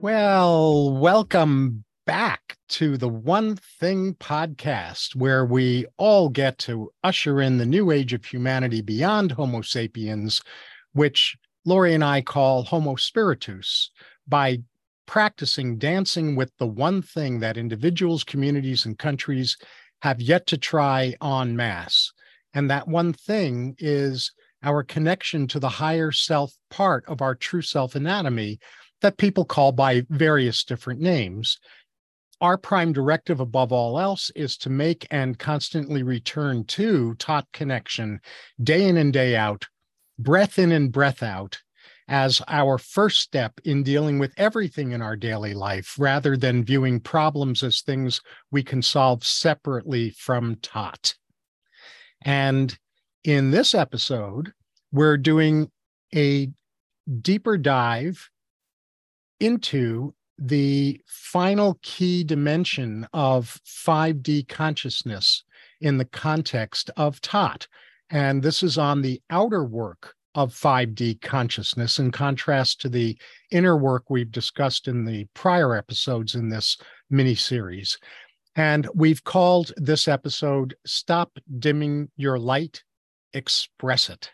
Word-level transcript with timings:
Well, 0.00 0.92
welcome 0.92 1.82
back 2.06 2.56
to 2.68 2.96
the 2.96 3.08
One 3.08 3.56
Thing 3.56 4.14
podcast, 4.14 5.16
where 5.16 5.44
we 5.44 5.86
all 5.96 6.28
get 6.28 6.56
to 6.58 6.92
usher 7.02 7.40
in 7.40 7.58
the 7.58 7.66
new 7.66 7.90
age 7.90 8.12
of 8.12 8.24
humanity 8.24 8.80
beyond 8.80 9.32
Homo 9.32 9.60
sapiens, 9.60 10.40
which 10.92 11.36
Laurie 11.64 11.94
and 11.94 12.04
I 12.04 12.20
call 12.20 12.62
Homo 12.62 12.94
spiritus, 12.94 13.90
by 14.28 14.58
practicing 15.06 15.78
dancing 15.78 16.36
with 16.36 16.52
the 16.58 16.68
one 16.68 17.02
thing 17.02 17.40
that 17.40 17.56
individuals, 17.56 18.22
communities, 18.22 18.86
and 18.86 18.96
countries 18.96 19.56
have 20.02 20.20
yet 20.20 20.46
to 20.46 20.56
try 20.56 21.16
en 21.20 21.56
masse. 21.56 22.12
And 22.54 22.70
that 22.70 22.86
one 22.86 23.14
thing 23.14 23.74
is 23.80 24.30
our 24.62 24.84
connection 24.84 25.48
to 25.48 25.58
the 25.58 25.68
higher 25.68 26.12
self 26.12 26.54
part 26.70 27.04
of 27.08 27.20
our 27.20 27.34
true 27.34 27.62
self 27.62 27.96
anatomy 27.96 28.60
that 29.02 29.16
people 29.16 29.44
call 29.44 29.72
by 29.72 30.02
various 30.08 30.64
different 30.64 31.00
names. 31.00 31.58
Our 32.40 32.56
prime 32.56 32.92
directive, 32.92 33.40
above 33.40 33.72
all 33.72 33.98
else, 33.98 34.30
is 34.36 34.56
to 34.58 34.70
make 34.70 35.06
and 35.10 35.38
constantly 35.38 36.02
return 36.02 36.64
to 36.66 37.14
TOT 37.14 37.46
connection 37.52 38.20
day 38.62 38.88
in 38.88 38.96
and 38.96 39.12
day 39.12 39.34
out, 39.34 39.66
breath 40.18 40.58
in 40.58 40.70
and 40.70 40.92
breath 40.92 41.22
out, 41.22 41.58
as 42.06 42.40
our 42.48 42.78
first 42.78 43.20
step 43.20 43.60
in 43.64 43.82
dealing 43.82 44.18
with 44.18 44.32
everything 44.36 44.92
in 44.92 45.02
our 45.02 45.16
daily 45.16 45.52
life, 45.52 45.96
rather 45.98 46.36
than 46.36 46.64
viewing 46.64 47.00
problems 47.00 47.62
as 47.62 47.82
things 47.82 48.20
we 48.50 48.62
can 48.62 48.82
solve 48.82 49.24
separately 49.24 50.10
from 50.10 50.56
TOT. 50.62 51.14
And 52.22 52.76
in 53.24 53.50
this 53.50 53.74
episode, 53.74 54.52
we're 54.92 55.18
doing 55.18 55.70
a 56.14 56.50
deeper 57.20 57.58
dive 57.58 58.30
into 59.40 60.14
the 60.38 61.00
final 61.06 61.78
key 61.82 62.22
dimension 62.22 63.06
of 63.12 63.60
5D 63.66 64.48
consciousness 64.48 65.42
in 65.80 65.98
the 65.98 66.04
context 66.04 66.90
of 66.96 67.20
TOT. 67.20 67.66
And 68.10 68.42
this 68.42 68.62
is 68.62 68.78
on 68.78 69.02
the 69.02 69.20
outer 69.30 69.64
work 69.64 70.14
of 70.34 70.54
5D 70.54 71.20
consciousness 71.20 71.98
in 71.98 72.12
contrast 72.12 72.80
to 72.82 72.88
the 72.88 73.18
inner 73.50 73.76
work 73.76 74.04
we've 74.08 74.30
discussed 74.30 74.86
in 74.86 75.04
the 75.04 75.26
prior 75.34 75.74
episodes 75.74 76.34
in 76.34 76.48
this 76.48 76.78
mini 77.10 77.34
series. 77.34 77.98
And 78.54 78.88
we've 78.94 79.24
called 79.24 79.72
this 79.76 80.06
episode 80.08 80.76
Stop 80.86 81.38
Dimming 81.58 82.10
Your 82.16 82.38
Light, 82.38 82.82
Express 83.32 84.10
It. 84.10 84.30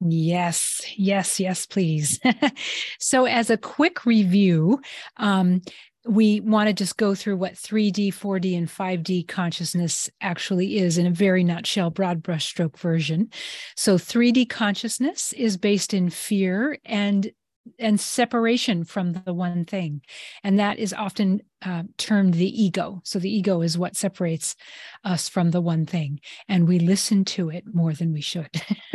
Yes, 0.00 0.82
yes, 0.96 1.40
yes, 1.40 1.64
please. 1.66 2.20
so, 2.98 3.24
as 3.24 3.48
a 3.48 3.56
quick 3.56 4.04
review, 4.04 4.80
um, 5.16 5.62
we 6.06 6.40
want 6.40 6.68
to 6.68 6.74
just 6.74 6.98
go 6.98 7.14
through 7.14 7.36
what 7.36 7.54
3D, 7.54 8.08
4D, 8.08 8.56
and 8.56 8.68
5D 8.68 9.26
consciousness 9.26 10.10
actually 10.20 10.78
is 10.78 10.98
in 10.98 11.06
a 11.06 11.10
very 11.10 11.42
nutshell, 11.42 11.90
broad 11.90 12.22
brushstroke 12.22 12.76
version. 12.76 13.30
So, 13.74 13.96
3D 13.96 14.48
consciousness 14.50 15.32
is 15.32 15.56
based 15.56 15.94
in 15.94 16.10
fear 16.10 16.78
and 16.84 17.30
and 17.78 17.98
separation 18.00 18.84
from 18.84 19.12
the 19.12 19.34
one 19.34 19.64
thing. 19.64 20.02
And 20.42 20.58
that 20.58 20.78
is 20.78 20.92
often 20.92 21.42
uh, 21.64 21.84
termed 21.96 22.34
the 22.34 22.62
ego. 22.62 23.00
So 23.04 23.18
the 23.18 23.34
ego 23.34 23.62
is 23.62 23.78
what 23.78 23.96
separates 23.96 24.56
us 25.04 25.28
from 25.28 25.50
the 25.50 25.60
one 25.60 25.86
thing. 25.86 26.20
And 26.48 26.68
we 26.68 26.78
listen 26.78 27.24
to 27.26 27.50
it 27.50 27.64
more 27.72 27.92
than 27.92 28.12
we 28.12 28.20
should. 28.20 28.50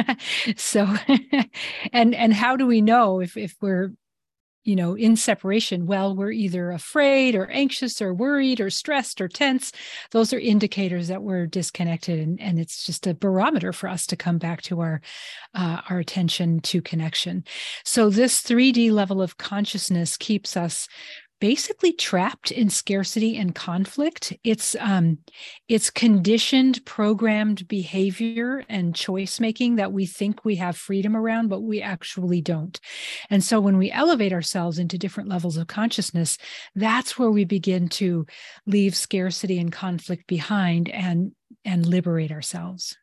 so, 0.56 0.88
and, 1.94 2.16
and 2.16 2.34
how 2.34 2.56
do 2.56 2.66
we 2.66 2.81
know 2.81 3.19
if, 3.19 3.38
if 3.38 3.56
we're 3.62 3.94
you 4.63 4.75
know, 4.75 4.95
in 4.95 5.16
separation, 5.16 5.85
well, 5.85 6.16
we're 6.16 6.31
either 6.31 6.72
afraid 6.72 7.35
or 7.35 7.49
anxious 7.49 8.01
or 8.01 8.13
worried 8.13 8.61
or 8.61 8.69
stressed 8.69 9.19
or 9.19 9.27
tense. 9.27 9.72
Those 10.11 10.33
are 10.33 10.39
indicators 10.39 11.07
that 11.07 11.23
we're 11.23 11.47
disconnected, 11.47 12.19
and, 12.19 12.39
and 12.39 12.59
it's 12.59 12.85
just 12.85 13.07
a 13.07 13.13
barometer 13.13 13.73
for 13.73 13.89
us 13.89 14.05
to 14.07 14.16
come 14.16 14.38
back 14.38 14.61
to 14.63 14.81
our 14.81 15.01
uh, 15.55 15.81
our 15.89 15.99
attention 15.99 16.59
to 16.61 16.81
connection. 16.81 17.44
So 17.83 18.09
this 18.09 18.41
3D 18.41 18.91
level 18.91 19.22
of 19.22 19.38
consciousness 19.38 20.17
keeps 20.17 20.55
us 20.55 20.88
basically 21.41 21.91
trapped 21.91 22.52
in 22.52 22.69
scarcity 22.69 23.35
and 23.35 23.53
conflict. 23.53 24.31
It's 24.46 24.75
um 24.79 25.18
it's 25.68 25.90
conditioned 25.90 26.85
programmed 26.85 27.68
behavior 27.68 28.63
and 28.69 28.96
choice 28.96 29.40
making 29.41 29.75
that 29.75 29.91
we 29.91 30.06
think 30.06 30.46
we 30.46 30.56
have 30.57 30.78
freedom 30.78 31.18
around 31.18 31.50
but 31.50 31.62
we 31.62 31.81
actually 31.81 32.40
don't. 32.40 32.79
And 33.29 33.44
so 33.44 33.59
when 33.59 33.78
we 33.78 33.91
elevate 33.91 34.31
ourselves 34.31 34.78
into 34.78 34.97
different 34.97 35.29
levels 35.29 35.57
of 35.57 35.68
consciousness 35.68 36.38
that's 36.75 37.18
where 37.19 37.31
we 37.31 37.44
begin 37.44 37.90
to 37.90 38.25
leave 38.66 38.96
scarcity 38.96 39.59
and 39.59 39.72
conflict 39.72 40.28
behind 40.28 40.90
and 40.90 41.34
and 41.66 41.85
liberate 41.85 42.31
ourselves. 42.31 42.96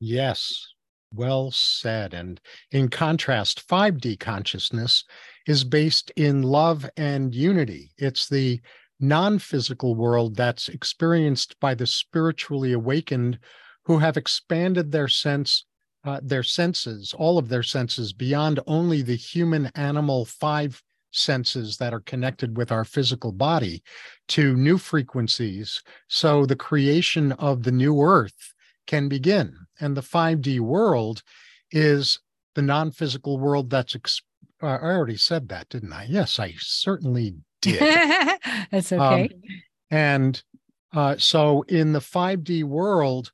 Yes. 0.00 0.66
Well 1.14 1.52
said. 1.52 2.12
And 2.12 2.40
in 2.72 2.88
contrast 2.88 3.66
5d 3.68 4.18
consciousness 4.18 5.04
is 5.46 5.64
based 5.64 6.10
in 6.16 6.42
love 6.42 6.88
and 6.96 7.34
unity. 7.34 7.92
It's 7.98 8.28
the 8.28 8.60
non 9.00 9.38
physical 9.38 9.94
world 9.94 10.36
that's 10.36 10.68
experienced 10.68 11.58
by 11.60 11.74
the 11.74 11.86
spiritually 11.86 12.72
awakened 12.72 13.38
who 13.84 13.98
have 13.98 14.16
expanded 14.16 14.92
their 14.92 15.08
sense. 15.08 15.64
Uh, 16.04 16.20
their 16.22 16.44
senses, 16.44 17.12
all 17.18 17.36
of 17.36 17.48
their 17.48 17.64
senses, 17.64 18.12
beyond 18.12 18.60
only 18.68 19.02
the 19.02 19.16
human 19.16 19.66
animal 19.74 20.24
five 20.24 20.80
senses 21.10 21.78
that 21.78 21.92
are 21.92 22.00
connected 22.00 22.56
with 22.56 22.70
our 22.70 22.84
physical 22.84 23.32
body 23.32 23.82
to 24.28 24.54
new 24.54 24.78
frequencies. 24.78 25.82
So 26.08 26.46
the 26.46 26.56
creation 26.56 27.32
of 27.32 27.64
the 27.64 27.72
new 27.72 28.00
earth 28.00 28.54
can 28.86 29.08
begin. 29.08 29.56
And 29.80 29.96
the 29.96 30.02
5D 30.02 30.60
world 30.60 31.22
is 31.70 32.20
the 32.54 32.62
non 32.62 32.90
physical 32.90 33.38
world 33.38 33.70
that's 33.70 33.94
ex- 33.96 34.22
I 34.62 34.76
already 34.76 35.16
said 35.16 35.48
that, 35.50 35.68
didn't 35.68 35.92
I? 35.92 36.06
Yes, 36.08 36.38
I 36.38 36.54
certainly 36.58 37.36
did. 37.60 37.78
That's 38.70 38.92
um, 38.92 39.00
okay. 39.00 39.22
Um, 39.24 39.40
and 39.90 40.42
uh, 40.94 41.16
so 41.18 41.62
in 41.68 41.92
the 41.92 42.00
5D 42.00 42.64
world, 42.64 43.32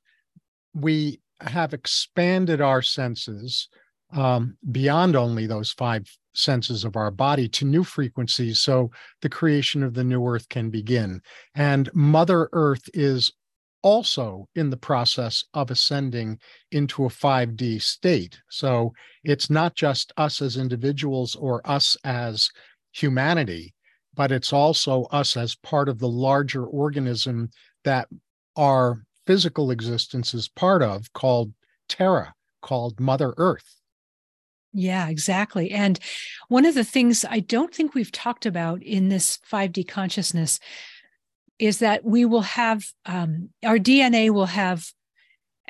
we 0.73 1.21
have 1.39 1.73
expanded 1.73 2.61
our 2.61 2.81
senses 2.81 3.69
um, 4.11 4.57
beyond 4.71 5.15
only 5.15 5.47
those 5.47 5.71
five 5.71 6.05
senses 6.35 6.83
of 6.83 6.95
our 6.95 7.11
body 7.11 7.47
to 7.47 7.65
new 7.65 7.83
frequencies 7.83 8.59
so 8.59 8.89
the 9.21 9.29
creation 9.29 9.83
of 9.83 9.93
the 9.93 10.03
new 10.03 10.25
earth 10.25 10.49
can 10.49 10.71
begin 10.71 11.21
and 11.53 11.93
mother 11.93 12.49
earth 12.53 12.89
is 12.93 13.31
also 13.83 14.47
in 14.55 14.69
the 14.69 14.77
process 14.77 15.43
of 15.53 15.69
ascending 15.69 16.39
into 16.71 17.05
a 17.05 17.09
5D 17.09 17.81
state. 17.81 18.41
So 18.49 18.93
it's 19.23 19.49
not 19.49 19.75
just 19.75 20.11
us 20.17 20.41
as 20.41 20.57
individuals 20.57 21.35
or 21.35 21.61
us 21.69 21.95
as 22.03 22.49
humanity, 22.93 23.73
but 24.15 24.31
it's 24.31 24.53
also 24.53 25.03
us 25.11 25.37
as 25.37 25.55
part 25.55 25.89
of 25.89 25.99
the 25.99 26.07
larger 26.07 26.65
organism 26.65 27.49
that 27.83 28.07
our 28.55 29.03
physical 29.27 29.71
existence 29.71 30.33
is 30.33 30.47
part 30.47 30.81
of, 30.81 31.11
called 31.13 31.53
Terra, 31.89 32.33
called 32.61 32.99
Mother 32.99 33.33
Earth. 33.37 33.75
Yeah, 34.73 35.07
exactly. 35.07 35.69
And 35.71 35.99
one 36.47 36.65
of 36.65 36.73
the 36.73 36.83
things 36.83 37.23
I 37.29 37.39
don't 37.39 37.73
think 37.73 37.93
we've 37.93 38.11
talked 38.11 38.45
about 38.45 38.81
in 38.81 39.09
this 39.09 39.39
5D 39.51 39.87
consciousness 39.87 40.59
is 41.59 41.79
that 41.79 42.03
we 42.03 42.25
will 42.25 42.41
have 42.41 42.85
um, 43.05 43.49
our 43.63 43.77
DNA 43.77 44.29
will 44.29 44.47
have 44.47 44.85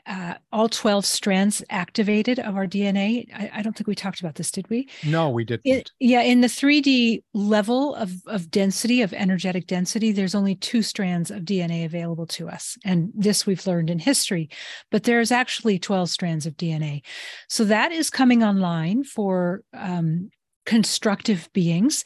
uh, 0.06 0.34
all 0.52 0.68
12 0.68 1.06
strands 1.06 1.64
activated 1.70 2.38
of 2.40 2.56
our 2.56 2.68
DNA. 2.68 3.26
I, 3.34 3.52
I, 3.56 3.62
don't 3.62 3.74
think 3.76 3.88
we 3.88 3.96
talked 3.96 4.20
about 4.20 4.36
this, 4.36 4.52
did 4.52 4.70
we? 4.70 4.90
No, 5.06 5.30
we 5.30 5.46
didn't. 5.46 5.62
It, 5.64 5.92
yeah, 6.00 6.22
in 6.22 6.42
the 6.42 6.48
3D 6.48 7.24
level 7.34 7.96
of, 7.96 8.12
of 8.28 8.52
density, 8.52 9.02
of 9.02 9.14
energetic 9.14 9.66
density, 9.66 10.12
there's 10.12 10.36
only 10.36 10.56
two 10.56 10.82
strands 10.82 11.32
of 11.32 11.44
DNA 11.44 11.86
available 11.86 12.28
to 12.28 12.50
us. 12.50 12.78
And 12.84 13.12
this 13.16 13.46
we've 13.46 13.66
learned 13.66 13.90
in 13.90 14.00
history, 14.00 14.50
but 14.92 15.04
there's 15.04 15.32
actually 15.32 15.80
12 15.80 16.10
strands 16.10 16.46
of 16.46 16.58
DNA. 16.58 17.04
So 17.48 17.64
that 17.66 17.94
is 17.94 18.10
coming 18.10 18.44
online 18.44 19.06
for 19.06 19.62
um, 19.74 20.32
constructive 20.66 21.50
beings. 21.54 22.04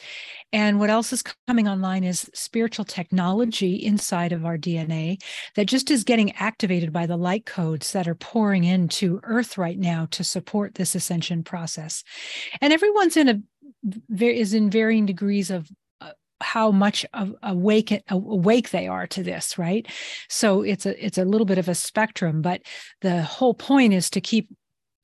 And 0.52 0.80
what 0.80 0.90
else 0.90 1.12
is 1.12 1.22
coming 1.46 1.68
online 1.68 2.04
is 2.04 2.30
spiritual 2.34 2.84
technology 2.84 3.74
inside 3.74 4.32
of 4.32 4.44
our 4.44 4.56
DNA 4.56 5.22
that 5.56 5.66
just 5.66 5.90
is 5.90 6.04
getting 6.04 6.32
activated 6.32 6.92
by 6.92 7.06
the 7.06 7.16
light 7.16 7.46
codes 7.46 7.92
that 7.92 8.08
are 8.08 8.14
pouring 8.14 8.64
into 8.64 9.20
Earth 9.22 9.58
right 9.58 9.78
now 9.78 10.06
to 10.12 10.24
support 10.24 10.74
this 10.74 10.94
ascension 10.94 11.42
process. 11.42 12.02
And 12.60 12.72
everyone's 12.72 13.16
in 13.16 13.28
a 13.28 13.40
is 14.20 14.54
in 14.54 14.70
varying 14.70 15.06
degrees 15.06 15.50
of 15.50 15.70
uh, 16.00 16.10
how 16.40 16.70
much 16.70 17.06
awake 17.42 18.02
awake 18.08 18.70
they 18.70 18.88
are 18.88 19.06
to 19.06 19.22
this 19.22 19.56
right 19.56 19.86
so 20.28 20.62
it's 20.62 20.84
a 20.84 21.04
it's 21.04 21.18
a 21.18 21.24
little 21.24 21.44
bit 21.44 21.58
of 21.58 21.68
a 21.68 21.74
spectrum 21.74 22.42
but 22.42 22.60
the 23.02 23.22
whole 23.22 23.54
point 23.54 23.92
is 23.92 24.10
to 24.10 24.20
keep 24.20 24.48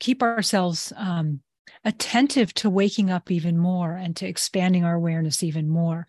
keep 0.00 0.22
ourselves 0.22 0.92
um, 0.96 1.40
attentive 1.84 2.55
to 2.55 2.70
waking 2.70 3.11
up 3.11 3.31
even 3.31 3.58
more 3.58 3.93
and 3.93 4.16
to 4.16 4.26
expanding 4.26 4.84
our 4.84 4.94
awareness 4.94 5.43
even 5.43 5.69
more. 5.69 6.06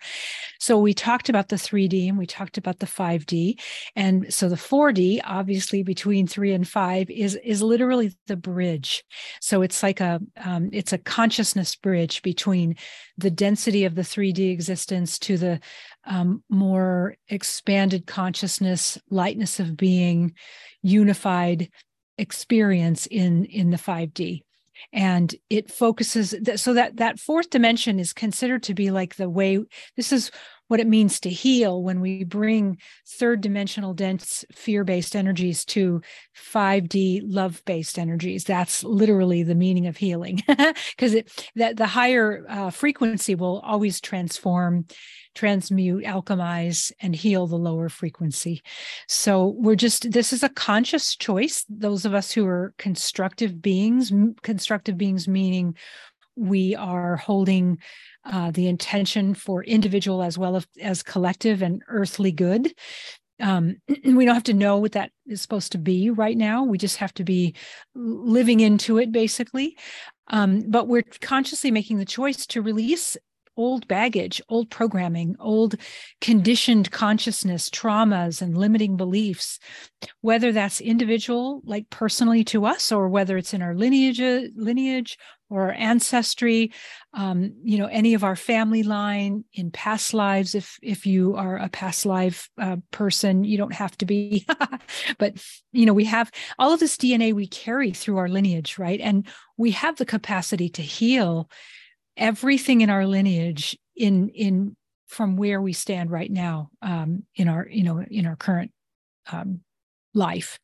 So 0.59 0.79
we 0.79 0.93
talked 0.93 1.27
about 1.27 1.49
the 1.49 1.57
3D 1.57 2.07
and 2.07 2.17
we 2.17 2.25
talked 2.25 2.57
about 2.57 2.79
the 2.79 2.85
5D. 2.85 3.59
And 3.95 4.33
so 4.33 4.47
the 4.47 4.55
4D, 4.55 5.21
obviously 5.25 5.83
between 5.83 6.27
three 6.27 6.53
and 6.53 6.67
five, 6.67 7.09
is 7.09 7.35
is 7.43 7.61
literally 7.61 8.15
the 8.27 8.37
bridge. 8.37 9.03
So 9.41 9.61
it's 9.61 9.83
like 9.83 9.99
a 9.99 10.21
um, 10.43 10.69
it's 10.71 10.93
a 10.93 10.97
consciousness 10.97 11.75
bridge 11.75 12.21
between 12.21 12.75
the 13.17 13.31
density 13.31 13.85
of 13.85 13.95
the 13.95 14.01
3D 14.01 14.51
existence 14.51 15.19
to 15.19 15.37
the 15.37 15.59
um, 16.05 16.43
more 16.49 17.15
expanded 17.27 18.05
consciousness, 18.05 18.97
lightness 19.09 19.59
of 19.59 19.75
being, 19.75 20.33
unified 20.81 21.69
experience 22.17 23.07
in 23.07 23.45
in 23.45 23.71
the 23.71 23.77
5D 23.77 24.44
and 24.93 25.35
it 25.49 25.71
focuses 25.71 26.35
so 26.55 26.73
that 26.73 26.97
that 26.97 27.19
fourth 27.19 27.49
dimension 27.49 27.99
is 27.99 28.13
considered 28.13 28.63
to 28.63 28.73
be 28.73 28.91
like 28.91 29.15
the 29.15 29.29
way 29.29 29.59
this 29.95 30.11
is 30.11 30.31
what 30.67 30.79
it 30.79 30.87
means 30.87 31.19
to 31.21 31.29
heal 31.29 31.81
when 31.81 32.01
we 32.01 32.23
bring 32.23 32.77
third 33.07 33.41
dimensional 33.41 33.93
dense 33.93 34.43
fear 34.51 34.83
based 34.83 35.15
energies 35.15 35.63
to 35.65 36.01
5d 36.53 37.21
love 37.23 37.61
based 37.65 37.99
energies. 37.99 38.43
That's 38.43 38.83
literally 38.83 39.43
the 39.43 39.55
meaning 39.55 39.87
of 39.87 39.97
healing. 39.97 40.41
Because 40.95 41.13
it 41.13 41.49
that 41.55 41.77
the 41.77 41.85
higher 41.85 42.45
uh, 42.49 42.69
frequency 42.69 43.35
will 43.35 43.59
always 43.59 43.99
transform 43.99 44.85
transmute 45.35 46.05
alchemize 46.05 46.91
and 47.01 47.15
heal 47.15 47.45
the 47.45 47.57
lower 47.57 47.89
frequency. 47.89 48.63
So 49.07 49.55
we're 49.57 49.75
just 49.75 50.11
this 50.11 50.33
is 50.33 50.43
a 50.43 50.49
conscious 50.49 51.15
choice. 51.15 51.65
Those 51.69 52.05
of 52.05 52.13
us 52.13 52.31
who 52.31 52.45
are 52.47 52.73
constructive 52.77 53.61
beings 53.61 54.11
constructive 54.41 54.97
beings 54.97 55.27
meaning 55.27 55.75
we 56.35 56.75
are 56.75 57.15
holding 57.15 57.77
uh, 58.25 58.51
the 58.51 58.67
intention 58.67 59.33
for 59.33 59.63
individual 59.63 60.21
as 60.21 60.37
well 60.37 60.55
as, 60.55 60.67
as 60.81 61.03
collective 61.03 61.61
and 61.61 61.83
earthly 61.87 62.31
good. 62.31 62.73
Um, 63.39 63.77
we 64.03 64.25
don't 64.25 64.33
have 64.33 64.43
to 64.43 64.53
know 64.53 64.77
what 64.77 64.93
that 64.93 65.11
is 65.27 65.41
supposed 65.41 65.71
to 65.73 65.77
be 65.77 66.09
right 66.09 66.37
now. 66.37 66.63
We 66.63 66.77
just 66.77 66.97
have 66.97 67.13
to 67.15 67.23
be 67.23 67.55
living 67.93 68.59
into 68.59 68.97
it, 68.97 69.11
basically. 69.11 69.77
Um, 70.27 70.63
but 70.67 70.87
we're 70.87 71.03
consciously 71.21 71.71
making 71.71 71.97
the 71.97 72.05
choice 72.05 72.45
to 72.47 72.61
release 72.61 73.15
old 73.57 73.87
baggage, 73.87 74.41
old 74.49 74.69
programming, 74.69 75.35
old 75.39 75.75
conditioned 76.21 76.91
consciousness, 76.91 77.69
traumas, 77.69 78.41
and 78.41 78.57
limiting 78.57 78.97
beliefs, 78.97 79.59
whether 80.21 80.51
that's 80.51 80.81
individual, 80.81 81.61
like 81.65 81.89
personally 81.89 82.43
to 82.43 82.65
us, 82.65 82.91
or 82.91 83.07
whether 83.09 83.37
it's 83.37 83.53
in 83.53 83.61
our 83.61 83.75
lineage, 83.75 84.19
lineage 84.55 85.17
or 85.49 85.71
ancestry, 85.73 86.71
um, 87.13 87.53
you 87.63 87.77
know, 87.77 87.85
any 87.85 88.13
of 88.13 88.23
our 88.23 88.35
family 88.35 88.83
line 88.83 89.45
in 89.53 89.69
past 89.69 90.13
lives. 90.13 90.55
If 90.55 90.77
if 90.81 91.05
you 91.05 91.35
are 91.35 91.57
a 91.57 91.69
past 91.69 92.05
life 92.05 92.49
uh, 92.59 92.77
person, 92.91 93.43
you 93.43 93.57
don't 93.57 93.73
have 93.73 93.95
to 93.99 94.05
be, 94.05 94.45
but 95.19 95.33
you 95.71 95.85
know, 95.85 95.93
we 95.93 96.05
have 96.05 96.31
all 96.57 96.73
of 96.73 96.79
this 96.79 96.97
DNA 96.97 97.33
we 97.33 97.47
carry 97.47 97.91
through 97.91 98.17
our 98.17 98.29
lineage, 98.29 98.77
right? 98.79 98.99
And 98.99 99.27
we 99.57 99.71
have 99.71 99.97
the 99.97 100.05
capacity 100.05 100.69
to 100.69 100.81
heal 100.81 101.49
everything 102.17 102.81
in 102.81 102.89
our 102.89 103.05
lineage 103.05 103.77
in 103.95 104.29
in 104.29 104.75
from 105.07 105.37
where 105.37 105.61
we 105.61 105.73
stand 105.73 106.11
right 106.11 106.31
now 106.31 106.69
um, 106.81 107.23
in 107.35 107.47
our 107.47 107.67
you 107.69 107.83
know 107.83 108.01
in 108.01 108.25
our 108.25 108.35
current 108.35 108.71
um, 109.31 109.61
life. 110.13 110.59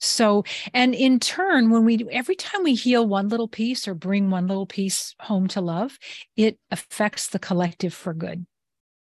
So 0.00 0.44
and 0.74 0.94
in 0.94 1.20
turn 1.20 1.70
when 1.70 1.84
we 1.84 2.06
every 2.10 2.36
time 2.36 2.62
we 2.64 2.74
heal 2.74 3.06
one 3.06 3.28
little 3.28 3.48
piece 3.48 3.86
or 3.86 3.94
bring 3.94 4.30
one 4.30 4.46
little 4.46 4.66
piece 4.66 5.14
home 5.20 5.48
to 5.48 5.60
love 5.60 5.98
it 6.36 6.58
affects 6.70 7.28
the 7.28 7.38
collective 7.38 7.94
for 7.94 8.12
good. 8.12 8.46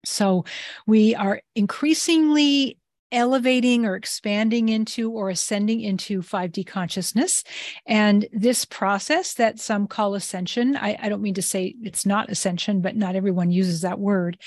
So 0.04 0.44
we 0.86 1.14
are 1.14 1.40
increasingly 1.54 2.78
elevating 3.10 3.86
or 3.86 3.96
expanding 3.96 4.68
into 4.68 5.10
or 5.10 5.30
ascending 5.30 5.80
into 5.80 6.20
5D 6.20 6.66
consciousness. 6.66 7.44
And 7.86 8.26
this 8.32 8.64
process 8.64 9.34
that 9.34 9.58
some 9.58 9.86
call 9.86 10.14
ascension, 10.14 10.76
I, 10.76 10.96
I, 11.00 11.08
don't 11.08 11.22
mean 11.22 11.34
to 11.34 11.42
say 11.42 11.74
it's 11.82 12.04
not 12.04 12.30
ascension, 12.30 12.80
but 12.80 12.96
not 12.96 13.16
everyone 13.16 13.50
uses 13.50 13.80
that 13.80 13.98
word, 13.98 14.38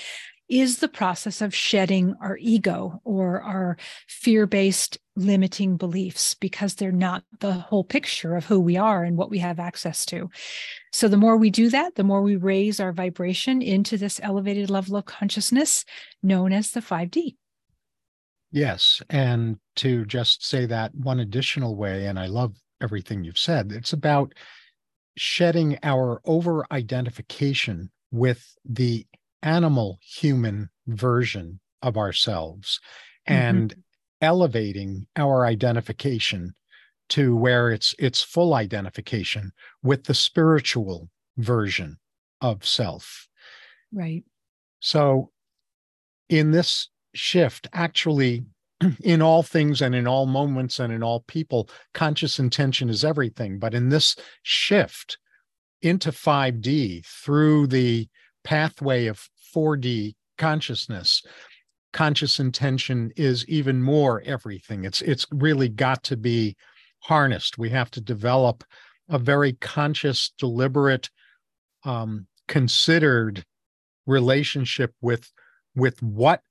is 0.52 0.80
the 0.80 0.90
process 0.90 1.42
of 1.42 1.56
shedding 1.56 2.14
our 2.22 2.38
ego 2.38 3.02
or 3.06 3.42
our 3.42 3.78
fear 4.08 4.46
based 4.46 4.98
limiting 5.16 5.78
beliefs 5.78 6.34
because 6.36 6.76
they're 6.76 6.92
not 6.92 7.24
the 7.40 7.54
whole 7.54 7.86
picture 7.86 8.36
of 8.36 8.46
who 8.46 8.60
we 8.60 8.76
are 8.76 9.04
and 9.04 9.18
what 9.18 9.30
we 9.30 9.40
have 9.40 9.60
access 9.60 10.06
to. 10.06 10.30
So, 10.92 11.08
the 11.08 11.16
more 11.16 11.38
we 11.38 11.50
do 11.50 11.70
that, 11.70 11.96
the 11.96 12.04
more 12.04 12.22
we 12.22 12.36
raise 12.36 12.82
our 12.82 12.92
vibration 12.92 13.62
into 13.62 13.98
this 13.98 14.20
elevated 14.22 14.70
level 14.70 14.98
of 14.98 15.06
consciousness 15.06 15.86
known 16.22 16.52
as 16.52 16.72
the 16.72 16.82
5D. 16.82 17.36
Yes. 18.52 19.02
And 19.10 19.58
to 19.78 20.06
just 20.06 20.46
say 20.46 20.66
that 20.66 20.94
one 20.94 21.20
additional 21.20 21.76
way, 21.76 22.08
and 22.08 22.20
I 22.20 22.26
love 22.26 22.56
everything 22.82 23.24
you've 23.24 23.38
said, 23.38 23.72
it's 23.72 23.94
about 23.94 24.34
shedding 25.18 25.78
our 25.84 26.22
over 26.26 26.66
identification 26.72 27.92
with 28.12 28.56
the 28.66 29.06
animal 29.42 30.00
human 30.02 30.70
version 30.88 31.60
of 31.82 31.98
ourselves 31.98 32.80
mm-hmm. 33.28 33.42
and 33.42 33.76
elevating 34.22 35.08
our 35.16 35.46
identification 35.46 36.54
to 37.10 37.36
where 37.36 37.72
it's 37.72 37.96
it's 38.00 38.22
full 38.22 38.54
identification 38.54 39.52
with 39.84 40.04
the 40.06 40.14
spiritual 40.14 41.10
version 41.38 41.98
of 42.40 42.66
self 42.66 43.28
right 43.92 44.24
so 44.80 45.32
in 46.30 46.52
this 46.52 46.88
shift. 47.14 47.68
Actually 47.74 48.44
in 49.04 49.22
all 49.22 49.44
things 49.44 49.82
and 49.82 49.94
in 49.94 50.08
all 50.08 50.26
moments 50.26 50.80
and 50.80 50.92
in 50.92 51.04
all 51.04 51.24
people 51.28 51.70
conscious 51.94 52.40
intention 52.40 52.90
is 52.90 53.06
everything. 53.06 53.60
But 53.60 53.74
in 53.74 53.90
this 53.90 54.16
shift 54.44 55.18
into 55.82 56.12
5d 56.12 57.06
through 57.06 57.68
the 57.68 58.08
pathway 58.44 59.08
of 59.08 59.28
4d 59.56 60.16
consciousness 60.38 61.24
conscious 61.94 62.40
intention 62.40 63.12
is 63.16 63.46
even 63.48 63.82
more 63.82 64.22
everything. 64.26 64.86
It's 64.86 65.02
it's 65.02 65.26
really 65.32 65.70
got 65.70 66.04
to 66.06 66.18
be 66.18 66.56
harnessed. 67.00 67.58
We 67.58 67.70
have 67.70 67.92
to 67.92 68.02
develop 68.02 68.64
a 69.10 69.20
very 69.20 69.54
conscious 69.54 70.32
deliberate 70.38 71.10
um, 71.84 72.28
considered 72.48 73.44
relationship 74.06 74.94
with 75.02 75.32
with 75.76 76.02
what 76.02 76.42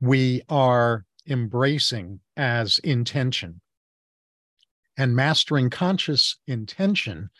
we 0.00 0.42
are 0.48 1.04
embracing 1.28 2.20
as 2.36 2.78
intention. 2.80 3.60
And 4.96 5.14
mastering 5.14 5.70
conscious 5.70 6.36
intention 6.46 7.30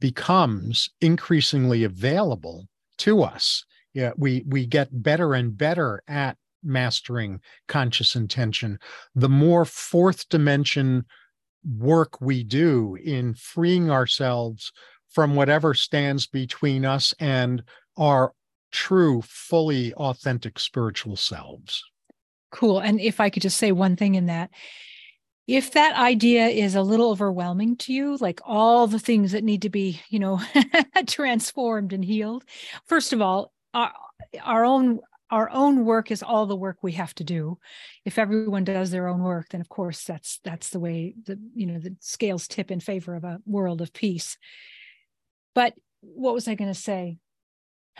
becomes 0.00 0.90
increasingly 1.00 1.84
available 1.84 2.68
to 2.98 3.22
us. 3.22 3.64
Yeah, 3.94 4.12
we 4.16 4.44
we 4.46 4.66
get 4.66 5.02
better 5.02 5.34
and 5.34 5.56
better 5.56 6.02
at 6.06 6.36
mastering 6.62 7.40
conscious 7.66 8.14
intention. 8.14 8.78
The 9.14 9.28
more 9.28 9.64
fourth 9.64 10.28
dimension 10.28 11.06
work 11.76 12.20
we 12.20 12.44
do 12.44 12.96
in 13.02 13.34
freeing 13.34 13.90
ourselves 13.90 14.72
from 15.10 15.34
whatever 15.34 15.74
stands 15.74 16.26
between 16.26 16.84
us 16.84 17.14
and 17.18 17.62
our 17.96 18.32
true, 18.70 19.22
fully 19.22 19.94
authentic 19.94 20.58
spiritual 20.58 21.16
selves. 21.16 21.82
Cool. 22.50 22.78
And 22.78 23.00
if 23.00 23.20
I 23.20 23.30
could 23.30 23.42
just 23.42 23.58
say 23.58 23.72
one 23.72 23.96
thing 23.96 24.14
in 24.14 24.26
that, 24.26 24.50
if 25.46 25.72
that 25.72 25.96
idea 25.96 26.46
is 26.46 26.74
a 26.74 26.82
little 26.82 27.10
overwhelming 27.10 27.76
to 27.78 27.92
you, 27.92 28.16
like 28.18 28.40
all 28.44 28.86
the 28.86 28.98
things 28.98 29.32
that 29.32 29.42
need 29.42 29.62
to 29.62 29.70
be, 29.70 30.00
you 30.10 30.18
know, 30.18 30.40
transformed 31.06 31.94
and 31.94 32.04
healed, 32.04 32.44
first 32.84 33.14
of 33.14 33.22
all, 33.22 33.52
our, 33.72 33.92
our 34.44 34.64
own 34.64 35.00
our 35.30 35.50
own 35.50 35.84
work 35.84 36.10
is 36.10 36.22
all 36.22 36.46
the 36.46 36.56
work 36.56 36.78
we 36.80 36.92
have 36.92 37.14
to 37.14 37.24
do. 37.24 37.58
If 38.06 38.18
everyone 38.18 38.64
does 38.64 38.90
their 38.90 39.08
own 39.08 39.22
work 39.22 39.48
then 39.50 39.60
of 39.60 39.68
course 39.68 40.04
that's 40.04 40.40
that's 40.44 40.70
the 40.70 40.80
way 40.80 41.14
the 41.24 41.38
you 41.54 41.66
know 41.66 41.78
the 41.78 41.96
scales 42.00 42.48
tip 42.48 42.70
in 42.70 42.80
favor 42.80 43.14
of 43.14 43.24
a 43.24 43.40
world 43.46 43.80
of 43.80 43.92
peace. 43.92 44.36
But 45.54 45.74
what 46.00 46.34
was 46.34 46.46
i 46.48 46.54
going 46.54 46.72
to 46.72 46.78
say? 46.78 47.18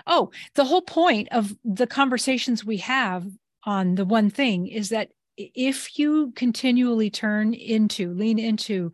Oh 0.07 0.31
the 0.55 0.65
whole 0.65 0.83
point 0.83 1.29
of 1.33 1.55
the 1.65 1.87
conversations 1.87 2.65
we 2.65 2.79
have 2.79 3.27
on 3.65 3.95
the 3.95 4.05
one 4.05 4.31
thing 4.31 4.67
is 4.67 4.91
that 4.91 5.11
if 5.37 5.99
you 5.99 6.33
continually 6.35 7.11
turn 7.11 7.55
into, 7.55 8.13
lean 8.13 8.39
into 8.39 8.93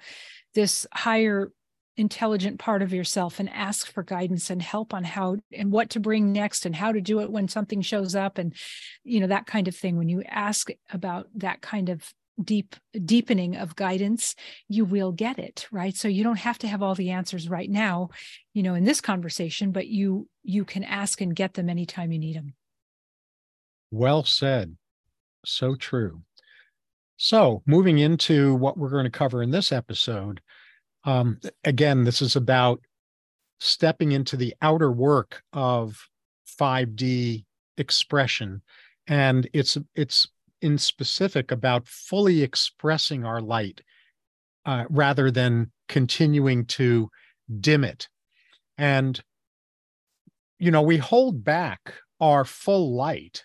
this 0.55 0.87
higher 0.93 1.53
intelligent 1.97 2.59
part 2.59 2.83
of 2.83 2.93
yourself 2.93 3.39
and 3.39 3.49
ask 3.51 3.93
for 3.93 4.03
guidance 4.03 4.51
and 4.51 4.61
help 4.61 4.93
on 4.93 5.05
how 5.05 5.37
and 5.53 5.71
what 5.71 5.91
to 5.91 6.01
bring 6.01 6.33
next 6.33 6.67
and 6.67 6.75
how 6.75 6.91
to 6.91 7.01
do 7.01 7.21
it 7.21 7.31
when 7.31 7.47
something 7.47 7.81
shows 7.81 8.17
up 8.17 8.37
and 8.37 8.55
you 9.05 9.21
know 9.21 9.29
that 9.29 9.47
kind 9.47 9.69
of 9.69 9.77
thing 9.77 9.97
when 9.97 10.09
you 10.09 10.23
ask 10.29 10.71
about 10.91 11.29
that 11.37 11.61
kind 11.61 11.89
of 11.89 12.13
deep 12.43 12.75
deepening 13.05 13.55
of 13.55 13.77
guidance 13.77 14.35
you 14.67 14.85
will 14.85 15.13
get 15.13 15.39
it 15.39 15.69
right? 15.71 15.97
So 15.97 16.09
you 16.09 16.25
don't 16.25 16.39
have 16.39 16.59
to 16.59 16.67
have 16.69 16.83
all 16.83 16.97
the 16.97 17.11
answers 17.11 17.49
right 17.49 17.71
now 17.71 18.11
you 18.55 18.65
know 18.65 18.75
in 18.75 18.83
this 18.83 19.01
conversation 19.01 19.71
but 19.71 19.87
you 19.87 20.29
you 20.43 20.65
can 20.65 20.83
ask 20.83 21.21
and 21.21 21.37
get 21.37 21.55
them 21.55 21.71
anytime 21.71 22.11
you 22.11 22.19
need 22.19 22.35
them 22.35 22.55
well 23.95 24.25
said 24.25 24.77
so 25.45 25.75
true 25.75 26.23
so 27.17 27.63
moving 27.67 27.99
into 27.99 28.55
what 28.57 28.77
we're 28.77 28.91
going 28.91 29.05
to 29.05 29.11
cover 29.11 29.43
in 29.43 29.51
this 29.51 29.73
episode 29.73 30.41
um, 31.05 31.39
again 31.65 32.05
this 32.05 32.21
is 32.23 32.37
about 32.37 32.81
stepping 33.61 34.13
into 34.13 34.37
the 34.37 34.55
outer 34.63 34.91
work 34.91 35.43
of 35.53 36.09
5d 36.61 37.45
expression 37.77 38.63
and 39.07 39.49
it's 39.53 39.77
it's 39.95 40.29
in 40.65 40.79
specific 40.79 41.53
about 41.53 41.87
fully 41.87 42.43
expressing 42.43 43.25
our 43.25 43.43
light 43.43 43.83
uh, 44.65 44.85
rather 44.89 45.31
than 45.31 45.71
continuing 45.89 46.65
to 46.65 47.11
dim 47.61 47.85
it. 47.85 48.09
And, 48.79 49.21
you 50.59 50.71
know, 50.71 50.81
we 50.81 50.97
hold 50.97 51.45
back 51.45 51.95
our 52.19 52.47
full 52.47 52.95
light 52.97 53.45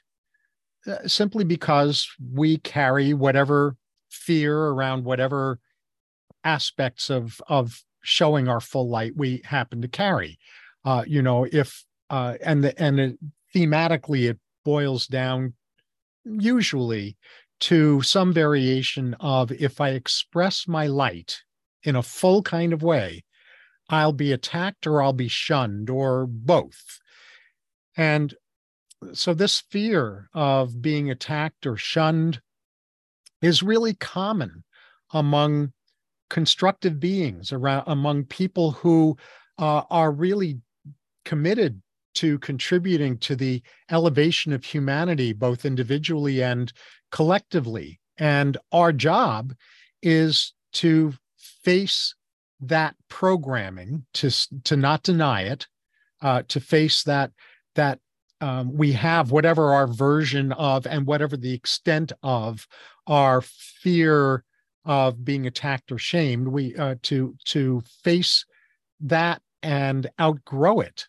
simply 1.06 1.44
because 1.44 2.08
we 2.34 2.58
carry 2.58 3.14
whatever 3.14 3.76
fear 4.10 4.58
around 4.58 5.04
whatever 5.04 5.60
aspects 6.44 7.10
of, 7.10 7.42
of 7.48 7.84
showing 8.02 8.48
our 8.48 8.60
full 8.60 8.90
light 8.90 9.14
we 9.16 9.42
happen 9.46 9.82
to 9.82 9.88
carry. 9.88 10.38
Uh, 10.86 11.04
you 11.06 11.22
know, 11.22 11.46
if, 11.52 11.84
uh, 12.10 12.36
and, 12.44 12.64
the, 12.64 12.82
and 12.82 13.00
it, 13.00 13.20
thematically, 13.54 14.30
it 14.30 14.40
boils 14.64 15.08
down 15.08 15.54
usually 16.26 17.18
to 17.60 18.02
some 18.02 18.32
variation 18.34 19.16
of 19.20 19.52
if 19.52 19.82
I 19.82 19.90
express 19.90 20.68
my 20.68 20.88
light 20.88 21.42
in 21.84 21.96
a 21.96 22.04
full 22.04 22.42
kind 22.42 22.74
of 22.74 22.82
way, 22.82 23.24
I'll 23.90 24.14
be 24.14 24.32
attacked 24.32 24.88
or 24.88 25.02
I'll 25.02 25.14
be 25.14 25.28
shunned 25.28 25.90
or 25.90 26.26
both. 26.28 27.00
And 27.98 28.34
so, 29.14 29.34
this 29.34 29.60
fear 29.60 30.30
of 30.34 30.82
being 30.82 31.10
attacked 31.10 31.66
or 31.66 31.78
shunned 31.78 32.42
is 33.42 33.64
really 33.64 33.94
common 33.94 34.64
among 35.14 35.72
constructive 36.30 37.00
beings, 37.00 37.52
around 37.52 37.84
among 37.88 38.26
people 38.26 38.72
who 38.72 39.18
uh, 39.58 39.84
are 39.90 40.12
really 40.12 40.60
committed 41.26 41.82
to 42.16 42.40
contributing 42.40 43.18
to 43.20 43.36
the 43.36 43.62
elevation 43.90 44.52
of 44.52 44.66
humanity, 44.66 45.32
both 45.32 45.66
individually 45.66 46.44
and 46.44 46.74
collectively. 47.12 48.00
And 48.18 48.58
our 48.72 48.92
job 48.92 49.54
is 50.02 50.54
to 50.74 51.14
face 51.38 52.16
that 52.62 52.96
programming, 53.08 54.06
to, 54.16 54.32
to 54.66 54.76
not 54.76 55.04
deny 55.04 55.44
it, 55.44 55.68
uh, 56.22 56.44
to 56.50 56.60
face 56.60 57.04
that 57.04 57.32
that 57.76 58.00
um, 58.42 58.74
we 58.74 58.92
have 58.94 59.32
whatever 59.32 59.74
our 59.74 59.88
version 59.88 60.52
of 60.54 60.88
and 60.88 61.06
whatever 61.06 61.36
the 61.36 61.54
extent 61.54 62.12
of 62.24 62.68
our 63.08 63.42
fear 63.42 64.44
of 64.86 65.24
being 65.26 65.46
attacked 65.46 65.92
or 65.92 65.98
shamed, 65.98 66.48
we 66.48 66.76
uh, 66.76 66.96
to 67.04 67.36
to 67.46 67.82
face 68.04 68.46
that 69.02 69.42
and 69.62 70.10
outgrow 70.20 70.80
it 70.80 71.08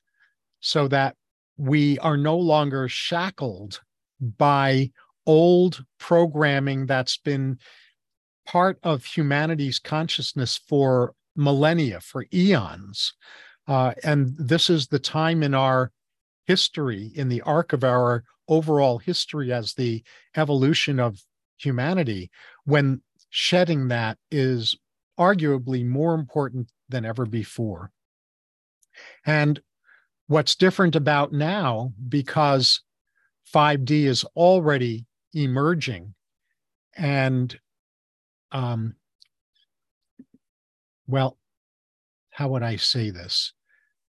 so 0.61 0.89
that 0.89 1.17
we 1.57 1.99
are 2.01 2.17
no 2.17 2.37
longer 2.37 2.89
shackled 2.89 3.81
by 4.21 4.91
old 5.27 5.85
programming 5.99 6.87
that's 6.87 7.17
been 7.19 7.59
part 8.47 8.79
of 8.83 9.05
humanity's 9.05 9.79
consciousness 9.79 10.59
for 10.69 11.15
millennia, 11.37 12.01
for 12.01 12.27
eons. 12.35 13.15
Uh, 13.69 13.93
and 14.03 14.35
this 14.37 14.69
is 14.69 14.89
the 14.89 14.99
time 14.99 15.43
in 15.43 15.55
our 15.55 15.93
history, 16.51 17.13
in 17.15 17.29
the 17.29 17.43
arc 17.43 17.73
of 17.73 17.85
our 17.85 18.25
overall 18.49 18.99
history 18.99 19.53
as 19.53 19.75
the 19.75 20.03
evolution 20.37 20.99
of 20.99 21.23
humanity, 21.57 22.31
when 22.65 23.01
shedding 23.31 23.89
that 23.89 24.19
is 24.31 24.77
arguably 25.19 25.85
more 25.87 26.15
important 26.15 26.71
than 26.89 27.05
ever 27.05 27.27
before. 27.27 27.91
And 29.25 29.61
What's 30.31 30.55
different 30.55 30.95
about 30.95 31.33
now, 31.33 31.93
because 32.09 32.83
5D 33.53 34.05
is 34.05 34.23
already 34.37 35.07
emerging 35.35 36.15
and 36.97 37.59
um, 38.53 38.95
well, 41.09 41.37
how 42.31 42.51
would 42.51 42.63
I 42.63 42.77
say 42.77 43.11
this? 43.11 43.53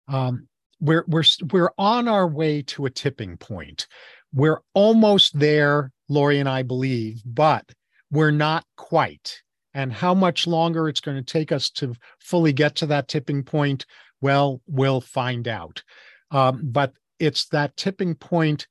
Um, 0.07 0.47
we're 0.81 1.05
we're 1.07 1.23
we're 1.51 1.71
on 1.77 2.07
our 2.07 2.27
way 2.27 2.61
to 2.63 2.85
a 2.85 2.89
tipping 2.89 3.37
point. 3.37 3.87
We're 4.33 4.59
almost 4.73 5.37
there, 5.37 5.91
Laurie 6.09 6.39
and 6.39 6.49
I 6.49 6.63
believe, 6.63 7.21
but 7.25 7.71
we're 8.11 8.31
not 8.31 8.65
quite. 8.75 9.41
And 9.73 9.93
how 9.93 10.13
much 10.13 10.47
longer 10.47 10.89
it's 10.89 10.99
going 10.99 11.17
to 11.17 11.23
take 11.23 11.51
us 11.51 11.69
to 11.71 11.95
fully 12.19 12.51
get 12.51 12.75
to 12.77 12.85
that 12.87 13.07
tipping 13.07 13.43
point, 13.43 13.85
well, 14.19 14.61
we'll 14.67 14.99
find 14.99 15.47
out. 15.47 15.81
Um, 16.29 16.59
but 16.63 16.93
it's 17.19 17.47
that 17.49 17.77
tipping 17.77 18.15
point 18.15 18.67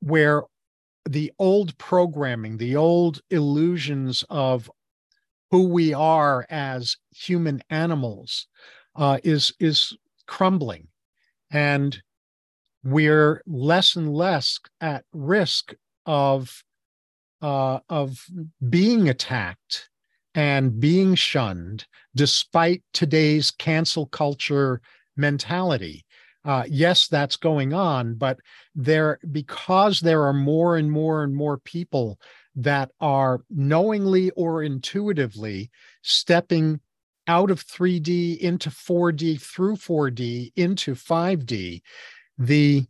where 0.00 0.42
the 1.08 1.32
old 1.38 1.76
programming, 1.78 2.56
the 2.58 2.76
old 2.76 3.20
illusions 3.30 4.24
of 4.28 4.70
who 5.50 5.68
we 5.68 5.94
are 5.94 6.44
as 6.50 6.96
human 7.10 7.62
animals 7.70 8.48
uh, 8.96 9.18
is 9.22 9.52
is 9.60 9.96
crumbling, 10.26 10.88
and 11.56 12.02
we're 12.84 13.42
less 13.46 13.96
and 13.96 14.12
less 14.12 14.60
at 14.82 15.04
risk 15.14 15.74
of 16.04 16.62
uh, 17.40 17.78
of 17.88 18.26
being 18.68 19.08
attacked 19.08 19.88
and 20.34 20.78
being 20.78 21.14
shunned, 21.14 21.86
despite 22.14 22.82
today's 22.92 23.50
cancel 23.50 24.06
culture 24.06 24.82
mentality. 25.16 26.04
Uh, 26.44 26.64
yes, 26.68 27.08
that's 27.08 27.36
going 27.36 27.72
on, 27.72 28.14
but 28.14 28.38
there 28.74 29.18
because 29.32 30.00
there 30.00 30.24
are 30.24 30.34
more 30.34 30.76
and 30.76 30.92
more 30.92 31.24
and 31.24 31.34
more 31.34 31.56
people 31.58 32.20
that 32.54 32.90
are 33.00 33.40
knowingly 33.50 34.30
or 34.30 34.62
intuitively 34.62 35.70
stepping 36.02 36.80
out 37.26 37.50
of 37.50 37.64
3D 37.64 38.38
into 38.38 38.70
4D 38.70 39.40
through 39.40 39.76
4D 39.76 40.52
into 40.56 40.94
5D, 40.94 41.82
the 42.38 42.86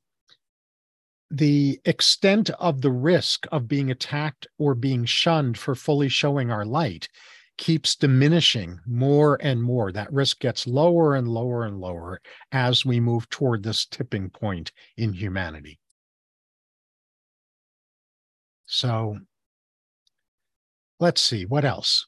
the 1.30 1.80
extent 1.84 2.50
of 2.50 2.80
the 2.80 2.92
risk 2.92 3.46
of 3.50 3.66
being 3.66 3.90
attacked 3.90 4.46
or 4.58 4.76
being 4.76 5.04
shunned 5.04 5.58
for 5.58 5.74
fully 5.74 6.08
showing 6.08 6.52
our 6.52 6.64
light 6.64 7.08
keeps 7.56 7.96
diminishing 7.96 8.78
more 8.86 9.38
and 9.40 9.62
more. 9.62 9.90
That 9.90 10.12
risk 10.12 10.40
gets 10.40 10.66
lower 10.66 11.14
and 11.14 11.26
lower 11.26 11.64
and 11.64 11.80
lower 11.80 12.20
as 12.52 12.84
we 12.84 13.00
move 13.00 13.28
toward 13.28 13.62
this 13.62 13.86
tipping 13.86 14.30
point 14.30 14.72
in 14.96 15.12
humanity. 15.12 15.78
So 18.66 19.18
let's 21.00 21.20
see 21.20 21.46
what 21.46 21.64
else. 21.64 22.06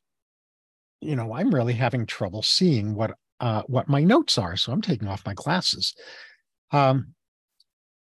You 1.01 1.17
know, 1.17 1.33
I'm 1.33 1.55
really 1.55 1.75
having 1.75 2.07
trouble 2.07 2.43
seeing 2.43 2.95
what 2.95 3.13
uh, 3.41 3.63
what 3.67 3.89
my 3.89 4.03
notes 4.03 4.37
are, 4.37 4.57
so 4.57 4.73
I'm 4.73 4.83
taking 4.83 5.07
off 5.07 5.25
my 5.25 5.35
glasses. 5.35 5.95
Um, 6.73 7.15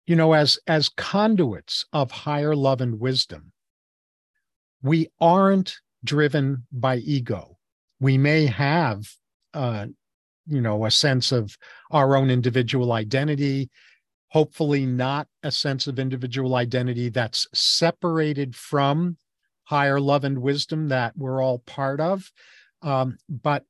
you 0.06 0.16
know, 0.16 0.32
as 0.32 0.58
as 0.66 0.88
conduits 0.88 1.84
of 1.92 2.10
higher 2.10 2.54
love 2.54 2.80
and 2.80 2.98
wisdom, 2.98 3.52
we 4.82 5.08
aren't 5.20 5.76
driven 6.04 6.66
by 6.72 6.96
ego. 6.96 7.58
We 8.00 8.16
may 8.16 8.46
have, 8.46 9.06
uh, 9.52 9.86
you 10.46 10.60
know, 10.60 10.86
a 10.86 10.90
sense 10.90 11.32
of 11.32 11.56
our 11.90 12.16
own 12.16 12.30
individual 12.30 12.92
identity, 12.92 13.68
hopefully 14.28 14.86
not 14.86 15.26
a 15.42 15.50
sense 15.50 15.86
of 15.86 15.98
individual 15.98 16.54
identity 16.54 17.08
that's 17.08 17.46
separated 17.52 18.54
from 18.54 19.16
higher 19.64 20.00
love 20.00 20.24
and 20.24 20.40
wisdom 20.40 20.88
that 20.88 21.16
we're 21.16 21.42
all 21.42 21.58
part 21.60 22.00
of. 22.00 22.30
Um, 22.82 23.18
but 23.28 23.64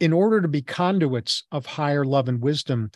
in 0.00 0.12
order 0.12 0.40
to 0.40 0.48
be 0.48 0.62
conduits 0.62 1.44
of 1.52 1.64
higher 1.66 2.04
love 2.04 2.28
and 2.28 2.40
wisdom, 2.40 2.90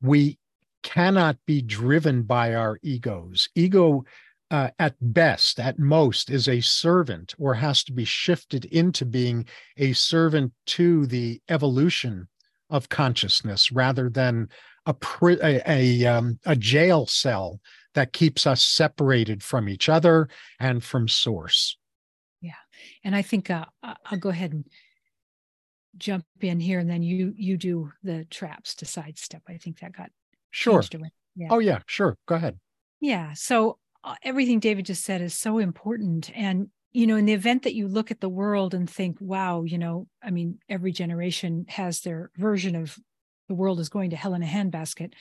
we 0.00 0.38
cannot 0.82 1.36
be 1.46 1.60
driven 1.60 2.22
by 2.22 2.54
our 2.54 2.78
egos. 2.82 3.48
Ego 3.54 4.04
uh, 4.50 4.70
at 4.78 4.94
best, 5.00 5.60
at 5.60 5.78
most, 5.78 6.30
is 6.30 6.48
a 6.48 6.60
servant 6.60 7.34
or 7.38 7.54
has 7.54 7.84
to 7.84 7.92
be 7.92 8.04
shifted 8.04 8.64
into 8.66 9.04
being 9.04 9.44
a 9.76 9.92
servant 9.92 10.52
to 10.66 11.06
the 11.06 11.40
evolution 11.48 12.28
of 12.70 12.88
consciousness 12.88 13.70
rather 13.70 14.08
than 14.08 14.48
a, 14.86 14.94
a, 15.22 15.62
a, 15.66 16.06
um, 16.06 16.38
a 16.46 16.56
jail 16.56 17.06
cell 17.06 17.60
that 17.94 18.12
keeps 18.12 18.46
us 18.46 18.62
separated 18.62 19.42
from 19.42 19.68
each 19.68 19.88
other 19.88 20.28
and 20.60 20.82
from 20.82 21.08
source. 21.08 21.76
And 23.04 23.14
I 23.14 23.22
think 23.22 23.50
uh, 23.50 23.66
I'll 23.82 24.18
go 24.18 24.28
ahead 24.28 24.52
and 24.52 24.64
jump 25.96 26.24
in 26.40 26.60
here, 26.60 26.78
and 26.78 26.88
then 26.88 27.02
you 27.02 27.32
you 27.36 27.56
do 27.56 27.92
the 28.02 28.24
traps 28.26 28.74
to 28.76 28.86
sidestep. 28.86 29.42
I 29.48 29.56
think 29.56 29.80
that 29.80 29.92
got 29.92 30.10
sure. 30.50 30.82
Yeah. 31.36 31.48
Oh 31.50 31.58
yeah, 31.58 31.80
sure. 31.86 32.16
Go 32.26 32.34
ahead. 32.34 32.58
Yeah. 33.00 33.32
So 33.34 33.78
uh, 34.04 34.14
everything 34.22 34.60
David 34.60 34.86
just 34.86 35.04
said 35.04 35.20
is 35.20 35.34
so 35.34 35.58
important, 35.58 36.30
and 36.34 36.68
you 36.92 37.06
know, 37.06 37.16
in 37.16 37.26
the 37.26 37.32
event 37.32 37.64
that 37.64 37.74
you 37.74 37.86
look 37.86 38.10
at 38.10 38.20
the 38.20 38.28
world 38.28 38.74
and 38.74 38.88
think, 38.88 39.18
wow, 39.20 39.62
you 39.62 39.78
know, 39.78 40.06
I 40.22 40.30
mean, 40.30 40.58
every 40.68 40.90
generation 40.90 41.66
has 41.68 42.00
their 42.00 42.30
version 42.36 42.74
of 42.74 42.98
the 43.48 43.54
world 43.54 43.80
is 43.80 43.88
going 43.88 44.10
to 44.10 44.16
hell 44.16 44.34
in 44.34 44.42
a 44.42 44.46
handbasket. 44.46 45.12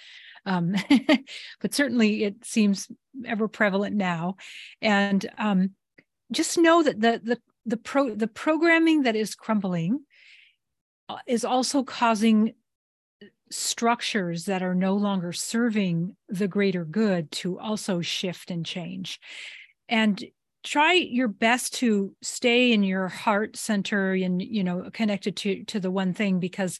Um, 0.45 0.75
but 1.61 1.73
certainly 1.73 2.23
it 2.23 2.45
seems 2.45 2.87
ever 3.25 3.47
prevalent 3.47 3.95
now. 3.95 4.35
And 4.81 5.25
um, 5.37 5.71
just 6.31 6.57
know 6.57 6.83
that 6.83 6.99
the 6.99 7.21
the 7.23 7.39
the 7.67 7.77
pro 7.77 8.15
the 8.15 8.27
programming 8.27 9.03
that 9.03 9.15
is 9.15 9.35
crumbling 9.35 9.99
uh, 11.09 11.17
is 11.27 11.45
also 11.45 11.83
causing 11.83 12.53
structures 13.51 14.45
that 14.45 14.63
are 14.63 14.75
no 14.75 14.95
longer 14.95 15.31
serving 15.31 16.15
the 16.27 16.47
greater 16.47 16.83
good 16.83 17.31
to 17.31 17.59
also 17.59 18.01
shift 18.01 18.51
and 18.51 18.65
change. 18.65 19.19
And 19.87 20.23
try 20.63 20.93
your 20.93 21.27
best 21.27 21.75
to 21.75 22.13
stay 22.21 22.73
in 22.73 22.83
your 22.83 23.07
heart 23.07 23.55
center 23.55 24.13
and 24.13 24.41
you 24.41 24.63
know 24.63 24.89
connected 24.91 25.37
to 25.37 25.63
to 25.65 25.79
the 25.79 25.91
one 25.91 26.13
thing 26.13 26.39
because 26.39 26.79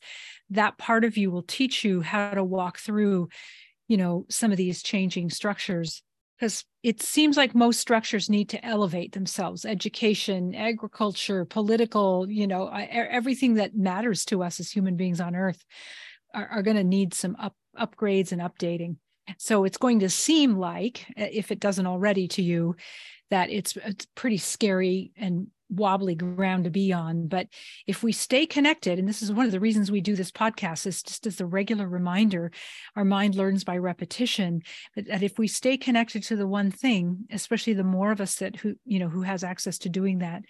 that 0.49 0.77
part 0.77 1.05
of 1.05 1.15
you 1.15 1.31
will 1.31 1.43
teach 1.43 1.85
you 1.85 2.01
how 2.01 2.31
to 2.31 2.43
walk 2.43 2.79
through 2.79 3.29
you 3.87 3.95
know 3.95 4.25
some 4.29 4.51
of 4.51 4.57
these 4.57 4.83
changing 4.83 5.29
structures 5.29 6.01
because 6.37 6.65
it 6.83 7.01
seems 7.01 7.35
like 7.35 7.55
most 7.55 7.79
structures 7.79 8.29
need 8.29 8.49
to 8.49 8.63
elevate 8.65 9.11
themselves 9.13 9.65
education 9.65 10.53
agriculture 10.53 11.45
political 11.45 12.29
you 12.29 12.47
know 12.47 12.67
everything 12.69 13.55
that 13.55 13.75
matters 13.75 14.23
to 14.25 14.43
us 14.43 14.59
as 14.59 14.69
human 14.69 14.95
beings 14.95 15.19
on 15.19 15.35
earth 15.35 15.65
are, 16.33 16.47
are 16.47 16.63
going 16.63 16.77
to 16.77 16.83
need 16.83 17.13
some 17.13 17.35
up, 17.39 17.55
upgrades 17.77 18.31
and 18.31 18.41
updating. 18.41 18.97
So 19.37 19.65
it's 19.65 19.77
going 19.77 19.99
to 19.99 20.09
seem 20.09 20.57
like 20.57 21.05
if 21.17 21.51
it 21.51 21.59
doesn't 21.59 21.87
already 21.87 22.27
to 22.29 22.41
you 22.41 22.75
that 23.29 23.49
it's 23.49 23.75
it's 23.75 24.05
pretty 24.15 24.37
scary 24.37 25.11
and 25.17 25.47
wobbly 25.69 26.15
ground 26.15 26.63
to 26.63 26.69
be 26.69 26.93
on 26.93 27.27
but 27.27 27.47
if 27.85 28.01
we 28.03 28.11
stay 28.11 28.45
connected 28.45 28.97
and 28.97 29.07
this 29.07 29.21
is 29.21 29.31
one 29.31 29.45
of 29.45 29.51
the 29.51 29.59
reasons 29.59 29.91
we 29.91 30.01
do 30.01 30.15
this 30.15 30.31
podcast 30.31 30.87
is 30.87 31.03
just 31.03 31.27
as 31.27 31.41
a 31.41 31.45
regular 31.45 31.87
reminder 31.87 32.51
our 32.95 33.03
mind 33.03 33.35
learns 33.35 33.63
by 33.63 33.77
repetition 33.77 34.61
that, 34.95 35.07
that 35.07 35.23
if 35.23 35.37
we 35.37 35.47
stay 35.47 35.77
connected 35.77 36.23
to 36.23 36.35
the 36.35 36.47
one 36.47 36.71
thing 36.71 37.25
especially 37.31 37.73
the 37.73 37.83
more 37.83 38.11
of 38.11 38.21
us 38.21 38.35
that 38.35 38.55
who 38.55 38.75
you 38.85 38.99
know 38.99 39.09
who 39.09 39.21
has 39.23 39.43
access 39.43 39.77
to 39.77 39.89
doing 39.89 40.19
that 40.19 40.43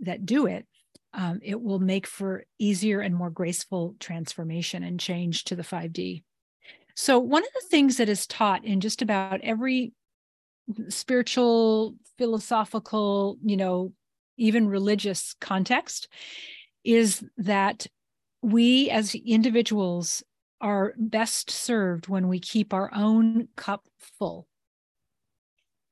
that 0.00 0.24
do 0.24 0.46
it 0.46 0.66
um, 1.12 1.40
it 1.42 1.60
will 1.60 1.78
make 1.78 2.06
for 2.06 2.44
easier 2.58 3.00
and 3.00 3.14
more 3.14 3.30
graceful 3.30 3.94
transformation 4.00 4.82
and 4.82 5.00
change 5.00 5.44
to 5.44 5.56
the 5.56 5.62
5d 5.62 6.22
so 6.94 7.18
one 7.18 7.42
of 7.42 7.52
the 7.52 7.68
things 7.68 7.98
that 7.98 8.08
is 8.08 8.26
taught 8.26 8.64
in 8.64 8.80
just 8.80 9.02
about 9.02 9.42
every 9.42 9.92
spiritual, 10.88 11.94
philosophical, 12.18 13.38
you 13.44 13.56
know, 13.56 13.92
even 14.36 14.68
religious 14.68 15.34
context 15.40 16.08
is 16.84 17.24
that 17.36 17.86
we 18.42 18.90
as 18.90 19.14
individuals 19.14 20.22
are 20.60 20.94
best 20.96 21.50
served 21.50 22.08
when 22.08 22.28
we 22.28 22.38
keep 22.38 22.72
our 22.72 22.90
own 22.94 23.48
cup 23.56 23.86
full. 24.18 24.46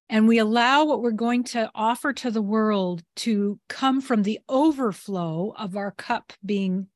And 0.09 0.29
we 0.29 0.39
allow 0.39 0.85
what 0.85 1.03
we're 1.03 1.11
going 1.13 1.45
to 1.45 1.71
offer 1.75 2.13
to 2.13 2.31
the 2.31 2.43
world 2.43 3.03
to 3.17 3.59
come 3.69 4.01
from 4.01 4.23
the 4.23 4.41
overflow 4.49 5.55
of 5.59 5.77
our 5.77 5.91
cup 5.91 6.33
being 6.45 6.89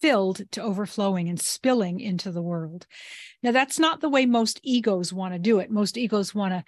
filled 0.00 0.42
to 0.52 0.62
overflowing 0.62 1.28
and 1.28 1.40
spilling 1.40 2.00
into 2.00 2.30
the 2.30 2.42
world. 2.42 2.86
Now, 3.42 3.52
that's 3.52 3.78
not 3.78 4.00
the 4.00 4.08
way 4.08 4.26
most 4.26 4.60
egos 4.62 5.12
want 5.12 5.34
to 5.34 5.38
do 5.38 5.58
it. 5.58 5.70
Most 5.70 5.96
egos 5.96 6.34
want 6.34 6.52
to 6.52 6.64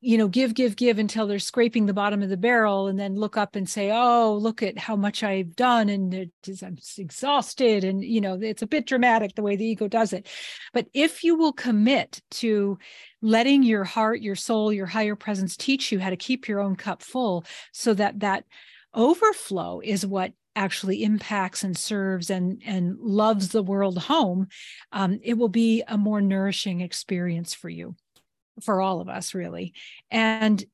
you 0.00 0.18
know 0.18 0.28
give 0.28 0.52
give 0.52 0.76
give 0.76 0.98
until 0.98 1.26
they're 1.26 1.38
scraping 1.38 1.86
the 1.86 1.94
bottom 1.94 2.22
of 2.22 2.28
the 2.28 2.36
barrel 2.36 2.88
and 2.88 3.00
then 3.00 3.14
look 3.14 3.38
up 3.38 3.56
and 3.56 3.68
say 3.68 3.90
oh 3.90 4.34
look 4.34 4.62
at 4.62 4.78
how 4.78 4.94
much 4.96 5.22
i've 5.22 5.56
done 5.56 5.88
and 5.88 6.12
it 6.12 6.30
is, 6.46 6.62
i'm 6.62 6.76
exhausted 6.98 7.82
and 7.82 8.04
you 8.04 8.20
know 8.20 8.38
it's 8.40 8.60
a 8.60 8.66
bit 8.66 8.86
dramatic 8.86 9.34
the 9.34 9.42
way 9.42 9.56
the 9.56 9.64
ego 9.64 9.88
does 9.88 10.12
it. 10.12 10.28
But 10.74 10.88
if 10.92 11.24
you 11.24 11.36
will 11.36 11.52
commit 11.52 12.20
to 12.32 12.78
letting 13.22 13.62
your 13.62 13.84
heart 13.84 14.20
your 14.20 14.36
soul 14.36 14.72
your 14.72 14.86
higher 14.86 15.16
presence 15.16 15.56
teach 15.56 15.90
you 15.90 15.98
how 15.98 16.10
to 16.10 16.16
keep 16.16 16.48
your 16.48 16.60
own 16.60 16.76
cup 16.76 17.02
full 17.02 17.44
so 17.72 17.94
that 17.94 18.20
that 18.20 18.44
overflow 18.94 19.80
is 19.80 20.04
what 20.04 20.32
actually 20.54 21.02
impacts 21.02 21.64
and 21.64 21.78
serves 21.78 22.28
and 22.28 22.60
and 22.66 22.98
loves 22.98 23.48
the 23.48 23.62
world 23.62 23.96
home 23.96 24.48
um, 24.92 25.18
it 25.22 25.38
will 25.38 25.48
be 25.48 25.82
a 25.88 25.96
more 25.96 26.20
nourishing 26.20 26.82
experience 26.82 27.54
for 27.54 27.70
you 27.70 27.96
for 28.60 28.80
all 28.80 29.00
of 29.00 29.08
us 29.08 29.34
really. 29.34 29.72
And 30.10 30.64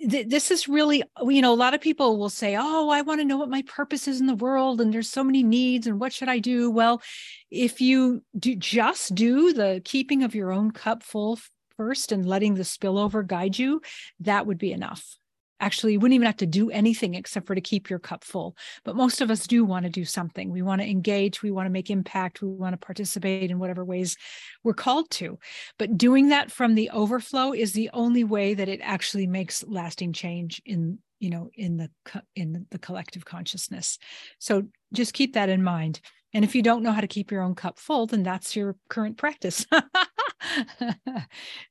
th- 0.00 0.28
this 0.28 0.50
is 0.50 0.68
really 0.68 1.02
you 1.22 1.42
know 1.42 1.52
a 1.52 1.56
lot 1.56 1.74
of 1.74 1.80
people 1.80 2.18
will 2.18 2.30
say 2.30 2.56
oh 2.58 2.88
i 2.88 3.00
want 3.02 3.20
to 3.20 3.24
know 3.24 3.36
what 3.36 3.48
my 3.48 3.62
purpose 3.62 4.08
is 4.08 4.20
in 4.20 4.26
the 4.26 4.34
world 4.34 4.80
and 4.80 4.92
there's 4.92 5.08
so 5.08 5.24
many 5.24 5.42
needs 5.42 5.86
and 5.86 6.00
what 6.00 6.12
should 6.12 6.28
i 6.28 6.38
do? 6.38 6.70
Well 6.70 7.02
if 7.50 7.80
you 7.80 8.22
do 8.38 8.56
just 8.56 9.14
do 9.14 9.52
the 9.52 9.80
keeping 9.84 10.22
of 10.22 10.34
your 10.34 10.52
own 10.52 10.70
cup 10.70 11.02
full 11.02 11.38
first 11.76 12.12
and 12.12 12.26
letting 12.26 12.54
the 12.54 12.62
spillover 12.62 13.26
guide 13.26 13.58
you 13.58 13.80
that 14.20 14.46
would 14.46 14.58
be 14.58 14.72
enough 14.72 15.16
actually 15.60 15.92
you 15.92 16.00
wouldn't 16.00 16.14
even 16.14 16.26
have 16.26 16.36
to 16.36 16.46
do 16.46 16.70
anything 16.70 17.14
except 17.14 17.46
for 17.46 17.54
to 17.54 17.60
keep 17.60 17.88
your 17.88 17.98
cup 17.98 18.24
full. 18.24 18.56
But 18.84 18.96
most 18.96 19.20
of 19.20 19.30
us 19.30 19.46
do 19.46 19.64
want 19.64 19.84
to 19.84 19.90
do 19.90 20.04
something. 20.04 20.50
We 20.50 20.62
want 20.62 20.80
to 20.80 20.88
engage 20.88 21.42
we 21.42 21.50
want 21.50 21.66
to 21.66 21.70
make 21.70 21.90
impact 21.90 22.42
we 22.42 22.48
want 22.48 22.72
to 22.72 22.84
participate 22.84 23.50
in 23.50 23.58
whatever 23.58 23.84
ways 23.84 24.16
we're 24.62 24.74
called 24.74 25.10
to. 25.12 25.38
But 25.78 25.96
doing 25.96 26.28
that 26.28 26.50
from 26.50 26.74
the 26.74 26.90
overflow 26.90 27.52
is 27.52 27.72
the 27.72 27.90
only 27.92 28.24
way 28.24 28.54
that 28.54 28.68
it 28.68 28.80
actually 28.82 29.26
makes 29.26 29.64
lasting 29.66 30.12
change 30.12 30.60
in 30.64 30.98
you 31.20 31.30
know 31.30 31.50
in 31.54 31.76
the 31.76 31.90
in 32.34 32.66
the 32.70 32.78
collective 32.78 33.24
consciousness. 33.24 33.98
So 34.38 34.64
just 34.92 35.14
keep 35.14 35.34
that 35.34 35.48
in 35.48 35.62
mind. 35.62 36.00
And 36.32 36.44
if 36.44 36.56
you 36.56 36.62
don't 36.62 36.82
know 36.82 36.90
how 36.90 37.00
to 37.00 37.06
keep 37.06 37.30
your 37.30 37.42
own 37.42 37.54
cup 37.54 37.78
full 37.78 38.06
then 38.06 38.22
that's 38.22 38.56
your 38.56 38.76
current 38.88 39.16
practice. 39.16 39.66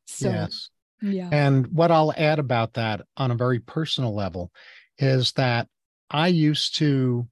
So 0.06 0.30
yes 0.30 0.69
yeah. 1.03 1.29
And 1.31 1.67
what 1.67 1.91
I'll 1.91 2.13
add 2.15 2.39
about 2.39 2.73
that 2.73 3.01
on 3.17 3.29
a 3.29 3.35
very 3.35 3.59
personal 3.59 4.15
level 4.15 4.51
is 4.97 5.33
that 5.33 5.67
I 6.09 6.27
used 6.27 6.77
to 6.77 7.27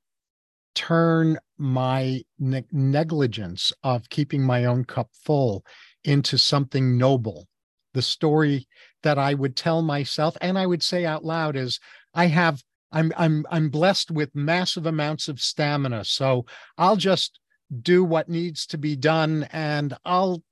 turn 0.76 1.40
my 1.58 2.22
ne- 2.40 2.66
negligence 2.72 3.72
of 3.84 4.10
keeping 4.10 4.44
my 4.44 4.66
own 4.66 4.84
cup 4.84 5.10
full 5.14 5.66
into 6.04 6.38
something 6.38 6.98
noble. 6.98 7.48
The 7.94 8.02
story 8.02 8.68
that 9.04 9.18
I 9.18 9.34
would 9.34 9.56
tell 9.56 9.82
myself 9.82 10.38
and 10.42 10.58
I 10.58 10.66
would 10.66 10.84
say 10.84 11.06
out 11.06 11.24
loud 11.24 11.56
is 11.56 11.80
I 12.14 12.28
have 12.28 12.62
I'm 12.92 13.14
I'm 13.16 13.46
I'm 13.50 13.70
blessed 13.70 14.12
with 14.12 14.36
massive 14.36 14.86
amounts 14.86 15.28
of 15.28 15.42
stamina 15.42 16.04
so 16.06 16.46
I'll 16.78 16.98
just 16.98 17.40
do 17.82 18.04
what 18.04 18.30
needs 18.30 18.66
to 18.68 18.78
be 18.78 18.96
done 18.96 19.48
and 19.52 19.96
I'll 20.04 20.44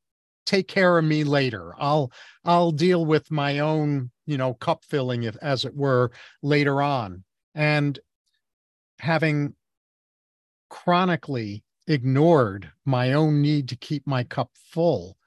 take 0.50 0.68
care 0.68 0.98
of 0.98 1.06
me 1.06 1.24
later. 1.24 1.74
I'll 1.78 2.12
I'll 2.44 2.72
deal 2.72 3.06
with 3.06 3.30
my 3.30 3.60
own, 3.60 4.10
you 4.26 4.38
know, 4.38 4.56
cup 4.56 4.84
filling 4.84 5.24
if 5.24 5.38
as 5.44 5.64
it 5.64 5.76
were 5.76 6.12
later 6.42 6.82
on. 6.82 7.24
And 7.54 8.00
having 9.00 9.54
chronically 10.70 11.64
ignored 11.88 12.72
my 12.84 13.14
own 13.14 13.42
need 13.42 13.70
to 13.70 13.76
keep 13.76 14.08
my 14.08 14.24
cup 14.24 14.50
full 14.56 15.18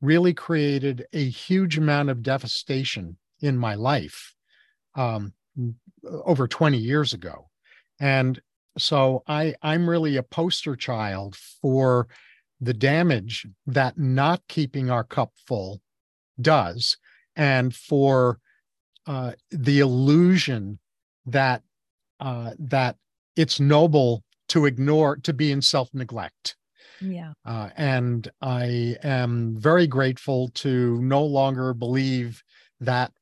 really 0.00 0.32
created 0.32 1.06
a 1.12 1.28
huge 1.28 1.76
amount 1.76 2.08
of 2.08 2.22
devastation 2.22 3.16
in 3.40 3.58
my 3.58 3.74
life 3.74 4.34
um, 4.94 5.32
over 6.24 6.46
20 6.46 6.78
years 6.78 7.12
ago. 7.12 7.48
And 7.98 8.40
so 8.78 9.24
I 9.26 9.56
I'm 9.60 9.90
really 9.90 10.16
a 10.16 10.22
poster 10.22 10.76
child 10.76 11.34
for 11.34 12.06
the 12.60 12.74
damage 12.74 13.46
that 13.66 13.98
not 13.98 14.42
keeping 14.48 14.90
our 14.90 15.04
cup 15.04 15.32
full 15.46 15.80
does, 16.40 16.96
and 17.36 17.74
for 17.74 18.38
uh, 19.06 19.32
the 19.50 19.80
illusion 19.80 20.78
that 21.26 21.62
uh, 22.20 22.52
that 22.58 22.96
it's 23.36 23.60
noble 23.60 24.24
to 24.48 24.66
ignore 24.66 25.16
to 25.16 25.32
be 25.32 25.52
in 25.52 25.62
self 25.62 25.88
neglect. 25.92 26.56
Yeah. 27.00 27.32
Uh, 27.44 27.70
and 27.76 28.28
I 28.42 28.96
am 29.04 29.56
very 29.56 29.86
grateful 29.86 30.48
to 30.54 31.00
no 31.00 31.24
longer 31.24 31.72
believe 31.72 32.42
that 32.80 33.12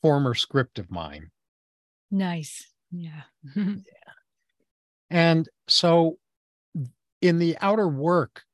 former 0.00 0.34
script 0.34 0.78
of 0.78 0.90
mine. 0.90 1.30
Nice. 2.10 2.66
Yeah. 2.90 3.22
yeah. 3.56 3.74
And 5.10 5.46
so 5.68 6.16
in 7.20 7.38
the 7.38 7.58
outer 7.60 7.86
work 7.86 8.44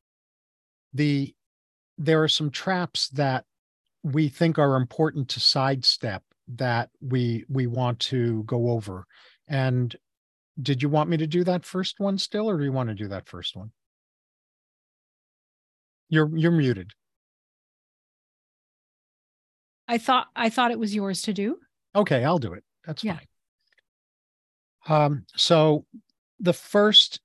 the 0.99 1.35
there 1.99 2.23
are 2.23 2.29
some 2.29 2.51
traps 2.51 3.09
that 3.11 3.45
we 4.03 4.29
think 4.29 4.59
are 4.59 4.77
important 4.77 5.29
to 5.31 5.41
sidestep 5.41 6.23
that 6.49 6.91
we 7.01 7.45
we 7.49 7.67
want 7.67 8.01
to 8.01 8.43
go 8.45 8.71
over 8.71 9.07
And 9.49 9.95
did 10.61 10.83
you 10.83 10.89
want 10.91 11.11
me 11.11 11.17
to 11.19 11.27
do 11.27 11.45
that 11.45 11.65
first 11.65 12.01
one 12.01 12.19
still, 12.19 12.51
or 12.51 12.59
do 12.59 12.65
you 12.65 12.73
want 12.73 12.89
to 12.91 12.95
do 12.95 13.09
that 13.09 13.29
first 13.29 13.57
one? 13.57 13.73
You're 16.11 16.37
you're 16.37 16.53
muted. 16.53 16.93
I 19.89 19.99
thought 19.99 20.29
I 20.37 20.51
thought 20.51 20.71
it 20.71 20.79
was 20.79 20.95
yours 20.95 21.23
to 21.23 21.33
do. 21.33 21.59
Okay, 21.95 22.25
I'll 22.25 22.39
do 22.39 22.53
it. 22.53 22.65
That's 22.87 23.03
Yeah. 23.03 23.19
fine. 23.19 23.27
Um, 24.87 25.27
so 25.37 25.87
the 26.41 26.53
first 26.53 27.21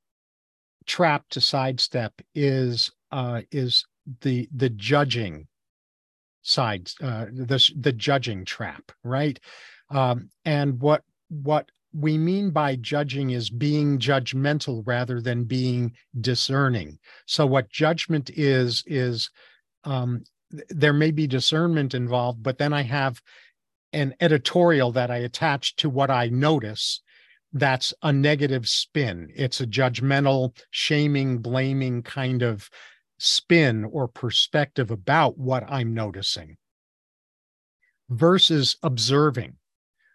trap 0.86 1.30
to 1.30 1.42
sidestep 1.42 2.14
is 2.36 2.92
uh 3.14 3.42
is 3.52 3.86
the 4.22 4.50
the 4.54 4.70
judging 4.70 5.48
side 6.42 6.90
uh 7.02 7.26
the 7.32 7.72
the 7.80 7.94
judging 7.94 8.44
trap, 8.44 8.92
right? 9.04 9.40
Um, 9.90 10.30
and 10.44 10.80
what 10.82 11.04
what 11.30 11.70
we 11.94 12.18
mean 12.18 12.50
by 12.50 12.76
judging 12.76 13.30
is 13.30 13.50
being 13.50 14.00
judgmental 14.00 14.82
rather 14.86 15.22
than 15.22 15.44
being 15.44 15.94
discerning. 16.20 16.98
So 17.28 17.46
what 17.46 17.70
judgment 17.70 18.32
is 18.36 18.84
is 18.88 19.30
um, 19.84 20.24
there 20.70 20.94
may 20.94 21.12
be 21.12 21.28
discernment 21.28 21.94
involved, 21.94 22.42
but 22.42 22.58
then 22.58 22.74
I 22.74 22.82
have 22.84 23.22
an 23.92 24.16
editorial 24.20 24.92
that 24.94 25.12
I 25.12 25.18
attach 25.18 25.76
to 25.78 25.90
what 25.90 26.10
I 26.10 26.30
notice. 26.30 27.02
That's 27.54 27.94
a 28.02 28.12
negative 28.12 28.68
spin. 28.68 29.30
It's 29.36 29.62
a 29.62 29.68
judgmental, 29.68 30.58
shaming, 30.72 31.38
blaming 31.38 32.02
kind 32.02 32.42
of 32.42 32.70
spin 33.18 33.84
or 33.86 34.08
perspective 34.08 34.92
about 34.92 35.38
what 35.38 35.64
I'm 35.70 35.94
noticing 35.94 36.58
versus 38.10 38.78
observing, 38.84 39.56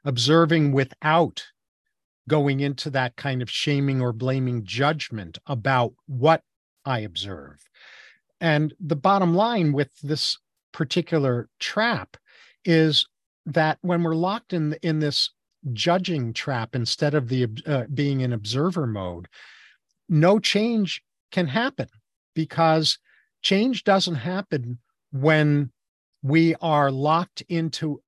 observing 0.04 0.72
without 0.72 1.44
going 2.28 2.60
into 2.60 2.90
that 2.90 3.16
kind 3.16 3.40
of 3.42 3.50
shaming 3.50 4.00
or 4.00 4.12
blaming 4.12 4.64
judgment 4.64 5.38
about 5.46 5.94
what 6.06 6.42
I 6.84 7.00
observe. 7.00 7.58
And 8.40 8.74
the 8.78 8.96
bottom 8.96 9.34
line 9.34 9.72
with 9.72 9.98
this 10.00 10.38
particular 10.72 11.48
trap 11.58 12.16
is 12.64 13.06
that 13.46 13.78
when 13.80 14.02
we're 14.02 14.14
locked 14.14 14.52
in 14.52 14.74
in 14.82 15.00
this 15.00 15.30
judging 15.72 16.32
trap 16.32 16.76
instead 16.76 17.14
of 17.14 17.28
the 17.28 17.48
uh, 17.66 17.84
being 17.92 18.20
in 18.20 18.32
observer 18.32 18.86
mode, 18.86 19.26
no 20.08 20.38
change 20.38 21.02
can 21.32 21.46
happen 21.46 21.88
because 22.38 22.98
change 23.42 23.82
doesn't 23.82 24.14
happen 24.14 24.78
when 25.10 25.72
we 26.22 26.54
are 26.60 26.88
locked 26.90 27.42
into 27.48 28.00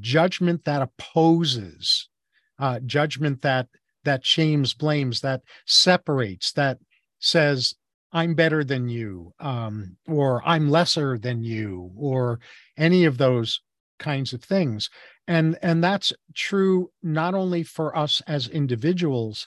judgment 0.00 0.62
that 0.66 0.82
opposes 0.82 2.10
uh, 2.58 2.78
judgment 2.84 3.40
that 3.40 3.66
that 4.04 4.24
shames 4.24 4.74
blames 4.74 5.22
that 5.22 5.40
separates 5.66 6.52
that 6.52 6.76
says 7.20 7.74
i'm 8.12 8.34
better 8.34 8.62
than 8.62 8.86
you 8.86 9.32
um, 9.40 9.96
or 10.06 10.42
i'm 10.44 10.68
lesser 10.68 11.16
than 11.16 11.42
you 11.42 11.90
or 11.96 12.38
any 12.76 13.06
of 13.06 13.16
those 13.16 13.62
kinds 14.00 14.32
of 14.32 14.42
things. 14.42 14.90
And 15.28 15.56
and 15.62 15.84
that's 15.84 16.12
true 16.34 16.90
not 17.04 17.34
only 17.34 17.62
for 17.62 17.96
us 17.96 18.20
as 18.26 18.48
individuals 18.48 19.46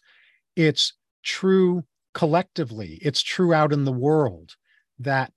it's 0.55 0.93
true 1.23 1.83
collectively 2.13 2.99
it's 3.01 3.21
true 3.21 3.53
out 3.53 3.73
in 3.73 3.85
the 3.85 3.91
world 3.91 4.55
that 4.99 5.31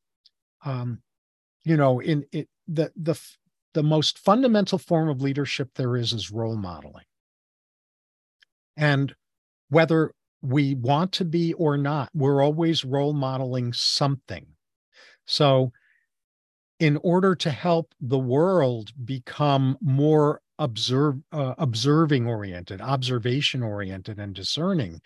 um 0.64 1.00
you 1.64 1.76
know 1.76 2.00
in 2.00 2.24
it 2.32 2.48
the 2.68 2.92
the 2.96 3.18
the 3.74 3.82
most 3.82 4.18
fundamental 4.18 4.78
form 4.78 5.08
of 5.08 5.20
leadership 5.20 5.70
there 5.74 5.96
is 5.96 6.12
is 6.12 6.30
role 6.30 6.56
modeling 6.56 7.04
and 8.76 9.14
whether 9.68 10.12
we 10.42 10.74
want 10.74 11.12
to 11.12 11.24
be 11.24 11.52
or 11.54 11.76
not, 11.76 12.10
we're 12.14 12.42
always 12.42 12.84
role 12.84 13.12
modeling 13.12 13.72
something. 13.72 14.46
So, 15.26 15.72
in 16.78 16.98
order 16.98 17.34
to 17.34 17.50
help 17.50 17.94
the 18.00 18.18
world 18.18 18.92
become 19.04 19.78
more 19.80 20.42
observe, 20.58 21.16
uh, 21.32 21.54
observing 21.56 22.26
oriented, 22.26 22.80
observation 22.80 23.62
oriented, 23.62 24.18
and 24.18 24.34
discerning, 24.34 25.00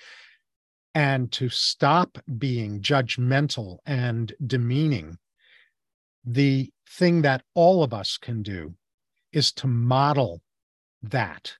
and 0.95 1.31
to 1.33 1.49
stop 1.49 2.19
being 2.39 2.81
judgmental 2.81 3.79
and 3.87 4.33
demeaning, 4.47 5.19
the 6.25 6.71
thing 6.89 7.23
that 7.23 7.43
all 7.55 7.83
of 7.83 7.95
us 7.95 8.19
can 8.19 8.43
do 8.43 8.75
is 9.33 9.53
to 9.53 9.67
model 9.67 10.43
that, 11.03 11.55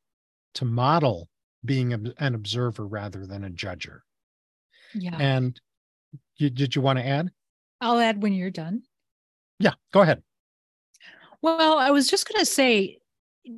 to 0.55 0.65
model 0.65 1.29
being 1.65 1.93
an 1.93 2.35
observer 2.35 2.87
rather 2.87 3.27
than 3.27 3.45
a 3.45 3.51
judger. 3.51 4.01
Yeah. 4.95 5.17
And 5.19 5.61
you, 6.37 6.51
did 6.51 6.75
you 6.75 6.83
want 6.83 6.99
to 6.99 7.07
add? 7.07 7.31
I'll 7.81 8.01
add 8.01 8.23
when 8.23 8.33
you're 8.33 8.51
done. 8.51 8.83
Yeah, 9.59 9.75
go 9.93 10.01
ahead. 10.01 10.23
Well, 11.43 11.79
I 11.79 11.91
was 11.91 12.09
just 12.09 12.29
going 12.29 12.41
to 12.41 12.47
say 12.47 12.99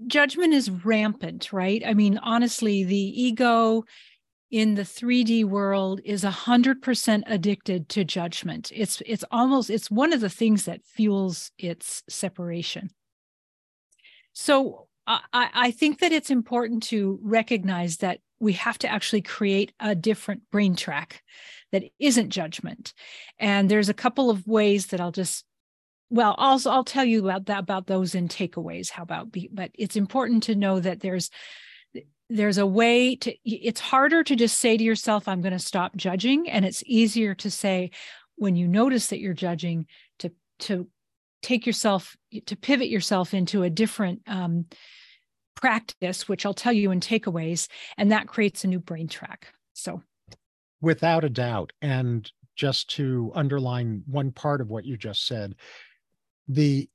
judgment 0.07 0.53
is 0.53 0.71
rampant, 0.71 1.53
right? 1.53 1.83
I 1.85 1.95
mean, 1.95 2.19
honestly, 2.19 2.85
the 2.85 2.97
ego 2.97 3.85
in 4.53 4.75
the 4.75 4.83
3D 4.83 5.45
world 5.47 6.01
is 6.05 6.23
100% 6.23 7.23
addicted 7.27 7.89
to 7.89 8.05
judgment. 8.05 8.71
It's 8.73 9.03
it's 9.07 9.25
almost 9.33 9.71
it's 9.71 9.91
one 9.91 10.13
of 10.13 10.21
the 10.21 10.29
things 10.29 10.67
that 10.67 10.85
fuels 10.85 11.51
its 11.59 12.03
separation. 12.09 12.91
So 14.35 14.89
I, 15.07 15.21
I 15.33 15.71
think 15.73 15.99
that 16.01 16.13
it's 16.13 16.31
important 16.31 16.85
to 16.85 17.19
recognize 17.23 17.97
that 17.99 18.21
we 18.39 18.53
have 18.53 18.79
to 18.79 18.89
actually 18.89 19.23
create 19.23 19.73
a 19.81 19.95
different 19.95 20.43
brain 20.51 20.77
track 20.77 21.23
that 21.73 21.85
isn't 21.99 22.31
judgment. 22.31 22.93
And 23.39 23.69
there's 23.69 23.89
a 23.89 23.95
couple 23.95 24.31
of 24.31 24.47
ways 24.47 24.89
that 24.89 25.01
I'll 25.01 25.13
just 25.13 25.45
well 26.11 26.35
also 26.37 26.71
I'll 26.71 26.85
tell 26.85 27.07
you 27.07 27.25
about 27.25 27.47
that 27.47 27.61
about 27.61 27.87
those 27.87 28.15
in 28.15 28.29
takeaways. 28.29 28.91
How 28.91 29.03
about 29.03 29.33
be, 29.33 29.49
but 29.51 29.71
it's 29.79 29.97
important 29.97 30.43
to 30.45 30.55
know 30.55 30.79
that 30.79 31.01
there's 31.01 31.31
there's 32.37 32.59
a 32.59 32.67
way 32.67 33.17
to 33.17 33.35
it's 33.45 33.81
harder 33.81 34.23
to 34.25 34.35
just 34.37 34.59
say 34.59 34.77
to 34.77 34.85
yourself 34.85 35.29
i'm 35.29 35.41
going 35.41 35.53
to 35.53 35.59
stop 35.59 35.97
judging 35.97 36.49
and 36.49 36.65
it's 36.65 36.83
easier 36.87 37.35
to 37.35 37.51
say 37.51 37.91
when 38.37 38.57
you 38.57 38.67
notice 38.67 39.09
that 39.09 39.21
you're 39.21 39.35
judging 39.35 39.87
to 40.19 40.31
to 40.59 40.87
take 41.43 41.67
yourself 41.67 42.17
to 42.47 42.57
pivot 42.57 42.89
yourself 42.89 43.35
into 43.35 43.63
a 43.63 43.71
different 43.71 44.23
um, 44.27 44.67
practice, 45.55 46.29
which 46.29 46.47
I'll 46.47 46.55
tell 46.55 46.73
you 46.73 46.91
in 46.91 47.01
takeaways, 47.01 47.69
and 47.97 48.11
that 48.11 48.29
creates 48.29 48.65
a 48.65 48.69
new 48.69 48.81
brain 48.81 49.09
track. 49.09 49.53
So, 49.75 50.03
without 50.81 51.25
a 51.25 51.31
doubt, 51.31 51.73
and 51.83 52.31
just 52.57 52.91
to 52.97 53.33
underline 53.35 54.03
one 54.07 54.33
part 54.33 54.61
of 54.61 54.69
what 54.69 54.85
you 54.85 54.97
just 54.97 55.27
said, 55.27 55.55
the 56.49 56.89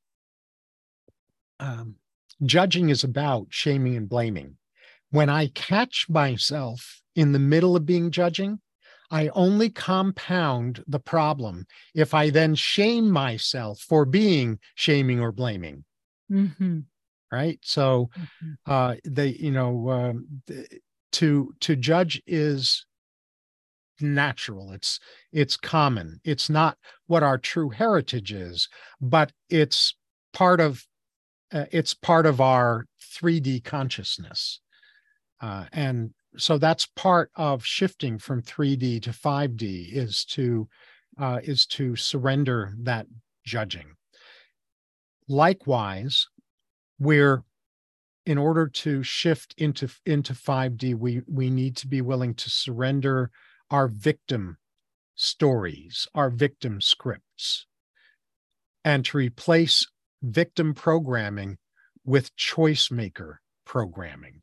um, 1.60 1.95
judging 2.43 2.89
is 2.89 3.04
about 3.04 3.47
shaming 3.50 3.95
and 3.95 4.08
blaming. 4.08 4.58
When 5.10 5.30
I 5.30 5.48
catch 5.48 6.08
myself 6.10 7.02
in 7.15 7.32
the 7.32 7.39
middle 7.39 7.76
of 7.76 7.86
being 7.86 8.12
judging, 8.12 8.60
I 9.10 9.30
only 9.30 9.70
compound 9.70 10.84
the 10.88 11.00
problem 11.00 11.65
if 11.96 12.13
I 12.13 12.30
then 12.30 12.56
shame 12.56 13.10
myself 13.10 13.80
for 13.80 14.06
being 14.06 14.60
shaming 14.76 15.20
or 15.20 15.32
blaming. 15.32 15.86
Mm-hmm. 16.32 16.80
Right. 17.32 17.60
So, 17.62 18.10
Mm-hmm. 18.17 18.72
uh, 18.72 18.96
they, 19.06 19.28
you 19.30 19.52
know, 19.52 19.89
um, 19.89 20.41
to 21.13 21.54
to 21.60 21.76
judge 21.76 22.22
is 22.28 22.86
natural. 24.00 24.72
It's 24.72 25.00
it's 25.32 25.58
common. 25.58 26.20
It's 26.24 26.50
not 26.50 26.78
what 27.08 27.24
our 27.24 27.38
true 27.38 27.70
heritage 27.70 28.32
is, 28.32 28.70
but 29.02 29.32
it's 29.50 29.96
part 30.34 30.60
of 30.60 30.86
uh, 31.52 31.65
it's 31.72 31.93
part 31.93 32.26
of 32.26 32.41
our 32.41 32.86
3D 33.02 33.63
consciousness, 33.63 34.62
uh, 35.41 35.65
and 35.71 36.12
so 36.38 36.58
that's 36.58 36.86
part 36.86 37.32
of 37.36 37.65
shifting 37.65 38.17
from 38.17 38.41
3D 38.41 39.02
to 39.04 39.10
5D 39.12 39.93
is 39.93 40.26
to 40.26 40.67
uh, 41.19 41.39
is 41.43 41.65
to 41.65 41.95
surrender 41.95 42.73
that 42.82 43.08
judging. 43.43 43.95
Likewise, 45.28 46.28
we're 47.00 47.43
in 48.26 48.38
order 48.38 48.67
to 48.67 49.02
shift 49.04 49.56
into 49.58 49.89
into 50.06 50.34
5D, 50.34 50.95
we 50.95 51.21
we 51.28 51.50
need 51.50 51.76
to 51.78 51.88
be 51.88 52.02
willing 52.02 52.34
to 52.36 52.50
surrender 52.50 53.32
our 53.71 53.88
victim 53.88 54.58
stories, 55.15 56.08
our 56.13 56.30
victim 56.30 56.82
scripts, 56.82 57.65
and 58.84 59.06
to 59.06 59.17
replace 59.17 59.88
victim 60.21 60.73
programming 60.73 61.58
with 62.06 62.36
choice 62.36 62.91
maker 62.91 63.41
programming 63.65 64.41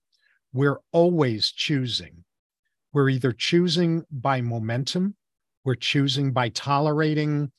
we're 0.54 0.78
always 0.92 1.50
choosing. 1.50 2.24
We're 2.94 3.10
either 3.10 3.32
choosing 3.32 4.04
by 4.10 4.40
momentum, 4.40 5.16
we're 5.64 5.74
choosing 5.74 6.32
by 6.32 6.50
tolerating 6.50 7.50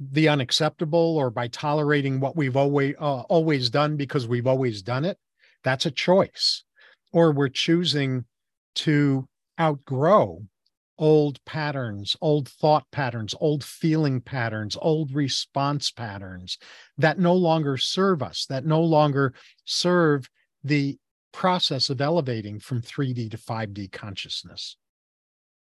the 0.00 0.28
unacceptable 0.28 1.16
or 1.16 1.30
by 1.30 1.48
tolerating 1.48 2.18
what 2.18 2.34
we've 2.36 2.56
always 2.56 2.94
uh, 2.98 3.20
always 3.22 3.70
done 3.70 3.96
because 3.96 4.26
we've 4.26 4.46
always 4.46 4.82
done 4.82 5.04
it. 5.04 5.18
That's 5.62 5.86
a 5.86 5.90
choice. 5.90 6.64
Or 7.12 7.30
we're 7.30 7.48
choosing 7.48 8.24
to 8.76 9.28
outgrow 9.60 10.42
old 10.98 11.44
patterns, 11.44 12.16
old 12.20 12.48
thought 12.48 12.84
patterns, 12.90 13.34
old 13.40 13.62
feeling 13.62 14.20
patterns, 14.20 14.76
old 14.80 15.12
response 15.12 15.90
patterns 15.90 16.58
that 16.98 17.18
no 17.18 17.34
longer 17.34 17.76
serve 17.76 18.22
us, 18.22 18.46
that 18.46 18.64
no 18.64 18.80
longer 18.80 19.34
serve 19.64 20.28
the 20.62 20.96
process 21.34 21.90
of 21.90 22.00
elevating 22.00 22.60
from 22.60 22.80
3D 22.80 23.32
to 23.32 23.36
5D 23.36 23.90
consciousness. 23.90 24.76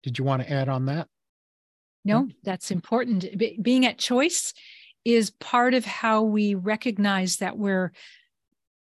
Did 0.03 0.19
you 0.19 0.25
want 0.25 0.43
to 0.43 0.53
add 0.53 0.69
on 0.69 0.85
that? 0.87 1.09
No, 2.05 2.29
that's 2.45 2.71
important. 2.71 3.25
being 3.63 3.87
at 3.87 3.97
choice 3.97 4.53
is 5.07 5.31
part 5.31 5.73
of 5.73 5.87
how 5.87 6.23
we 6.23 6.55
recognize 6.55 7.39
that 7.39 7.57
we're 7.57 7.93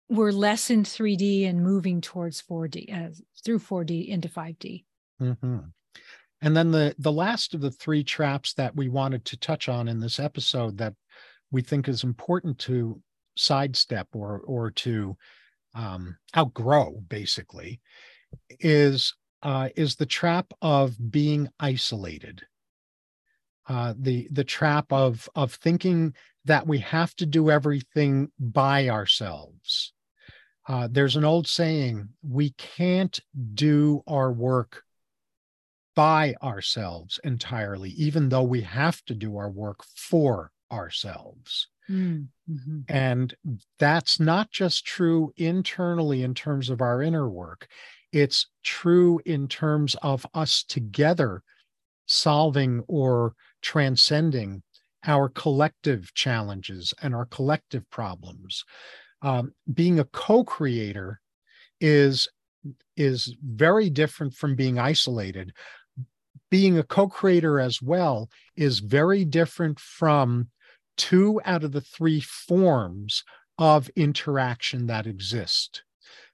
we're 0.08 0.32
less 0.32 0.70
in 0.70 0.82
3D 0.82 1.48
and 1.48 1.62
moving 1.62 2.00
towards 2.00 2.42
4D 2.42 2.92
uh, 2.92 3.14
through 3.44 3.61
4D 3.61 4.08
into 4.08 4.28
5D. 4.28 4.85
Mm-hmm. 5.20 5.58
And 6.40 6.56
then 6.56 6.70
the 6.70 6.94
the 6.98 7.12
last 7.12 7.52
of 7.52 7.61
the 7.61 7.70
three 7.70 8.02
traps 8.02 8.54
that 8.54 8.74
we 8.74 8.88
wanted 8.88 9.26
to 9.26 9.37
touch 9.37 9.68
on 9.68 9.88
in 9.88 10.00
this 10.00 10.18
episode 10.18 10.78
that 10.78 10.94
we 11.50 11.61
think 11.61 11.87
is 11.87 12.02
important 12.02 12.58
to 12.61 13.00
sidestep 13.37 14.08
or 14.14 14.40
or 14.46 14.70
to 14.70 15.18
um, 15.74 16.16
outgrow, 16.37 17.02
basically, 17.08 17.80
is 18.61 19.14
uh, 19.42 19.68
is 19.76 19.96
the 19.96 20.06
trap 20.06 20.52
of 20.62 20.96
being 21.11 21.48
isolated. 21.58 22.42
Uh, 23.68 23.94
the 23.98 24.28
the 24.30 24.44
trap 24.44 24.92
of 24.92 25.28
of 25.35 25.54
thinking 25.54 26.14
that 26.44 26.66
we 26.66 26.78
have 26.78 27.14
to 27.16 27.26
do 27.26 27.50
everything 27.50 28.30
by 28.38 28.88
ourselves. 28.88 29.92
Uh, 30.68 30.88
there's 30.90 31.16
an 31.16 31.24
old 31.24 31.46
saying: 31.46 32.08
we 32.22 32.50
can't 32.50 33.18
do 33.54 34.02
our 34.06 34.32
work 34.32 34.82
by 35.94 36.35
ourselves 36.42 37.20
entirely, 37.24 37.90
even 37.90 38.28
though 38.28 38.42
we 38.42 38.62
have 38.62 39.02
to 39.04 39.14
do 39.14 39.37
our 39.37 39.50
work 39.50 39.85
for 39.94 40.50
ourselves. 40.70 41.68
Mm-hmm. 41.90 42.80
And 42.88 43.34
that's 43.78 44.20
not 44.20 44.50
just 44.50 44.84
true 44.84 45.32
internally 45.36 46.22
in 46.22 46.34
terms 46.34 46.70
of 46.70 46.80
our 46.80 47.02
inner 47.02 47.28
work, 47.28 47.68
it's 48.12 48.46
true 48.62 49.20
in 49.24 49.48
terms 49.48 49.94
of 50.02 50.26
us 50.34 50.64
together 50.64 51.42
solving 52.06 52.82
or 52.88 53.34
transcending 53.62 54.62
our 55.06 55.28
collective 55.28 56.12
challenges 56.14 56.92
and 57.02 57.14
our 57.14 57.26
collective 57.26 57.88
problems. 57.90 58.64
Um, 59.22 59.52
being 59.72 59.98
a 59.98 60.04
co-creator 60.04 61.20
is 61.80 62.28
is 62.96 63.34
very 63.42 63.90
different 63.90 64.34
from 64.34 64.54
being 64.54 64.78
isolated 64.78 65.52
being 66.52 66.76
a 66.76 66.82
co-creator 66.82 67.58
as 67.58 67.80
well 67.80 68.28
is 68.56 68.80
very 68.80 69.24
different 69.24 69.80
from 69.80 70.48
two 70.96 71.40
out 71.44 71.64
of 71.64 71.72
the 71.72 71.81
three 71.81 72.20
forms 72.20 73.24
of 73.59 73.88
interaction 73.96 74.87
that 74.87 75.07
exist. 75.07 75.83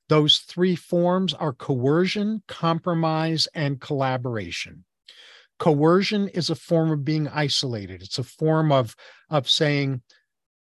Those 0.08 0.38
three 0.38 0.74
forms 0.74 1.34
are 1.34 1.52
coercion, 1.52 2.42
compromise, 2.48 3.46
and 3.54 3.80
collaboration. 3.80 4.84
Coercion 5.58 6.28
is 6.28 6.50
a 6.50 6.54
form 6.54 6.90
of 6.90 7.04
being 7.04 7.28
isolated. 7.28 8.02
It's 8.02 8.18
a 8.18 8.24
form 8.24 8.72
of, 8.72 8.94
of 9.28 9.50
saying, 9.50 10.02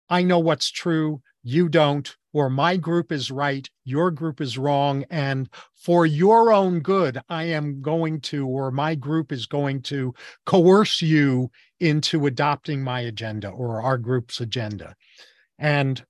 I 0.10 0.23
know 0.23 0.39
what's 0.39 0.69
true, 0.69 1.21
you 1.41 1.67
don't, 1.67 2.15
or 2.32 2.49
my 2.49 2.77
group 2.77 3.12
is 3.12 3.32
right, 3.32 3.69
your 3.84 4.12
group 4.12 4.39
is 4.39 4.58
wrong, 4.58 5.03
and 5.10 5.49
for 5.75 6.06
your 6.06 6.53
own 6.53 6.79
good, 6.79 7.19
I 7.27 7.45
am 7.45 7.82
going 7.82 8.21
to, 8.21 8.47
or 8.47 8.71
my 8.71 8.95
group 8.95 9.32
is 9.32 9.45
going 9.45 9.82
to 9.84 10.13
coerce 10.45 11.01
you 11.01 11.51
into 11.83 12.25
adopting 12.25 12.81
my 12.81 13.01
agenda 13.01 13.49
or 13.49 13.81
our 13.81 13.97
group's 13.97 14.39
agenda. 14.39 14.95
And 15.59 16.01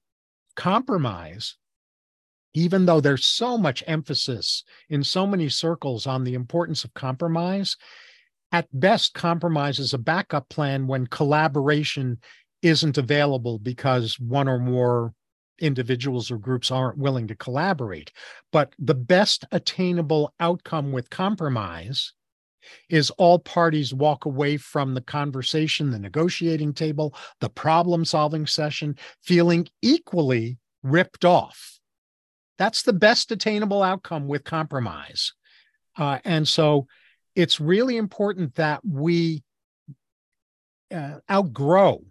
compromise, 0.55 1.57
even 2.53 2.85
though 2.85 3.01
there's 3.01 3.25
so 3.25 3.57
much 3.57 3.83
emphasis 3.87 4.63
in 4.87 5.03
so 5.03 5.25
many 5.25 5.49
circles 5.49 6.05
on 6.05 6.25
the 6.25 6.35
importance 6.35 6.83
of 6.83 6.93
compromise, 6.93 7.75
at 8.51 8.67
best, 8.71 9.15
compromise 9.15 9.79
is 9.79 9.95
a 9.95 9.97
backup 9.97 10.47
plan 10.47 10.85
when 10.85 11.07
collaboration 11.07 12.19
isn't 12.61 12.99
available 12.99 13.57
because 13.57 14.19
one 14.19 14.47
or 14.47 14.59
more 14.59 15.11
individuals 15.57 16.29
or 16.29 16.37
groups 16.37 16.69
aren't 16.69 16.99
willing 16.99 17.25
to 17.29 17.35
collaborate. 17.35 18.11
But 18.51 18.75
the 18.77 18.93
best 18.93 19.43
attainable 19.51 20.35
outcome 20.39 20.91
with 20.91 21.09
compromise 21.09 22.13
is 22.89 23.09
all 23.11 23.39
parties 23.39 23.93
walk 23.93 24.25
away 24.25 24.57
from 24.57 24.93
the 24.93 25.01
conversation, 25.01 25.91
the 25.91 25.99
negotiating 25.99 26.73
table, 26.73 27.15
the 27.39 27.49
problem 27.49 28.05
solving 28.05 28.45
session, 28.45 28.97
feeling 29.21 29.67
equally 29.81 30.57
ripped 30.83 31.25
off. 31.25 31.79
That's 32.57 32.83
the 32.83 32.93
best 32.93 33.31
attainable 33.31 33.81
outcome 33.81 34.27
with 34.27 34.43
compromise. 34.43 35.33
Uh, 35.97 36.19
and 36.23 36.47
so 36.47 36.87
it's 37.35 37.59
really 37.59 37.97
important 37.97 38.55
that 38.55 38.81
we 38.85 39.43
uh, 40.93 41.19
outgrow 41.29 42.03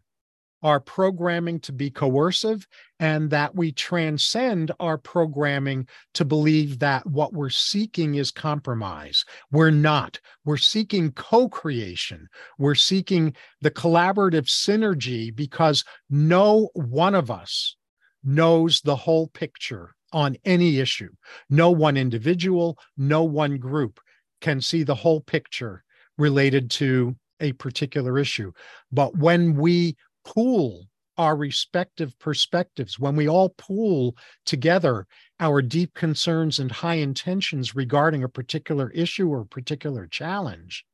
our 0.62 0.81
programming 0.81 1.61
to 1.61 1.72
be 1.72 1.90
coercive 1.90 2.66
and 3.01 3.31
that 3.31 3.55
we 3.55 3.72
transcend 3.72 4.70
our 4.79 4.96
programming 4.96 5.87
to 6.14 6.25
believe 6.25 6.79
that 6.79 7.07
what 7.07 7.33
we're 7.33 7.51
seeking 7.51 8.14
is 8.14 8.31
compromise. 8.31 9.25
We're 9.51 9.70
not. 9.70 10.20
We're 10.44 10.57
seeking 10.57 11.12
co 11.12 11.48
creation. 11.48 12.29
We're 12.59 12.75
seeking 12.77 13.35
the 13.61 13.70
collaborative 13.70 14.46
synergy 14.46 15.35
because 15.35 15.85
no 16.09 16.70
one 16.75 17.14
of 17.14 17.31
us 17.31 17.77
knows 18.22 18.81
the 18.81 18.96
whole 18.96 19.29
picture 19.29 19.94
on 20.12 20.37
any 20.44 20.79
issue. 20.79 21.09
No 21.51 21.70
one 21.70 21.96
individual, 21.96 22.79
no 22.96 23.25
one 23.25 23.57
group 23.57 23.98
can 24.40 24.61
see 24.61 24.83
the 24.83 24.94
whole 24.94 25.20
picture 25.20 25.83
related 26.18 26.70
to 26.70 27.16
a 27.40 27.53
particular 27.53 28.18
issue. 28.18 28.53
But 28.92 29.16
when 29.16 29.57
we 29.57 29.96
pool 30.25 30.87
our 31.19 31.37
respective 31.37 32.19
perspectives, 32.19 32.99
when 32.99 33.17
we 33.17 33.29
all 33.29 33.51
pool 33.51 34.17
together 34.47 35.07
our 35.41 35.61
deep 35.61 35.95
concerns 35.95 36.59
and 36.59 36.73
high 36.73 36.95
intentions 36.95 37.75
regarding 37.75 38.25
a 38.25 38.29
particular 38.29 38.91
issue 38.91 39.29
or 39.29 39.45
particular 39.45 40.07
challenge, 40.07 40.85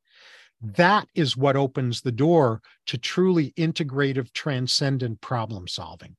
that 0.61 1.07
is 1.15 1.37
what 1.37 1.57
opens 1.57 2.01
the 2.01 2.13
door 2.13 2.61
to 2.87 2.99
truly 2.99 3.53
integrative, 3.57 4.33
transcendent 4.33 5.21
problem 5.21 5.69
solving. 5.69 6.17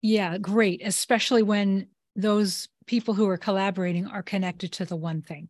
Yeah, 0.00 0.38
great. 0.38 0.80
Especially 0.84 1.42
when 1.42 1.88
those 2.16 2.68
people 2.86 3.14
who 3.14 3.28
are 3.28 3.36
collaborating 3.36 4.06
are 4.06 4.22
connected 4.22 4.72
to 4.72 4.84
the 4.84 4.96
one 4.96 5.22
thing. 5.22 5.48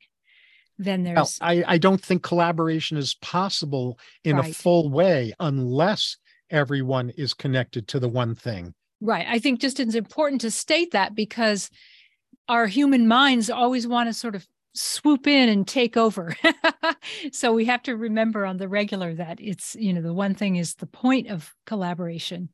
Then 0.78 1.04
there's. 1.04 1.16
Well, 1.16 1.30
I, 1.40 1.64
I 1.66 1.78
don't 1.78 2.02
think 2.02 2.22
collaboration 2.22 2.96
is 2.96 3.14
possible 3.14 3.98
in 4.24 4.36
right. 4.36 4.50
a 4.50 4.54
full 4.54 4.90
way 4.90 5.32
unless 5.38 6.16
everyone 6.52 7.10
is 7.10 7.34
connected 7.34 7.88
to 7.88 7.98
the 7.98 8.08
one 8.08 8.34
thing. 8.34 8.74
Right. 9.00 9.26
I 9.28 9.40
think 9.40 9.60
just 9.60 9.80
it's 9.80 9.96
important 9.96 10.42
to 10.42 10.50
state 10.50 10.92
that 10.92 11.14
because 11.14 11.70
our 12.48 12.66
human 12.66 13.08
minds 13.08 13.50
always 13.50 13.86
want 13.86 14.08
to 14.08 14.12
sort 14.12 14.36
of 14.36 14.46
swoop 14.74 15.26
in 15.26 15.48
and 15.48 15.66
take 15.66 15.96
over. 15.96 16.36
so 17.32 17.52
we 17.52 17.64
have 17.64 17.82
to 17.82 17.96
remember 17.96 18.46
on 18.46 18.58
the 18.58 18.68
regular 18.68 19.14
that 19.14 19.40
it's, 19.40 19.74
you 19.74 19.92
know, 19.92 20.02
the 20.02 20.14
one 20.14 20.34
thing 20.34 20.56
is 20.56 20.74
the 20.74 20.86
point 20.86 21.28
of 21.28 21.52
collaboration. 21.66 22.50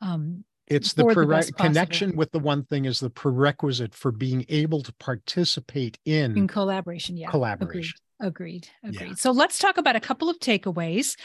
Um, 0.00 0.44
it's 0.66 0.94
the, 0.94 1.04
prere- 1.04 1.44
the 1.44 1.52
connection 1.52 2.16
with 2.16 2.32
the 2.32 2.38
one 2.38 2.64
thing 2.64 2.86
is 2.86 3.00
the 3.00 3.10
prerequisite 3.10 3.94
for 3.94 4.10
being 4.10 4.46
able 4.48 4.82
to 4.82 4.92
participate 4.94 5.98
in 6.04 6.36
in 6.38 6.48
collaboration. 6.48 7.16
Yeah, 7.16 7.28
collaboration. 7.28 7.92
Agreed. 8.20 8.68
Agreed. 8.84 8.94
Agreed. 8.96 9.08
Yeah. 9.10 9.14
So 9.16 9.32
let's 9.32 9.58
talk 9.58 9.76
about 9.76 9.96
a 9.96 10.00
couple 10.00 10.30
of 10.30 10.38
takeaways. 10.38 11.16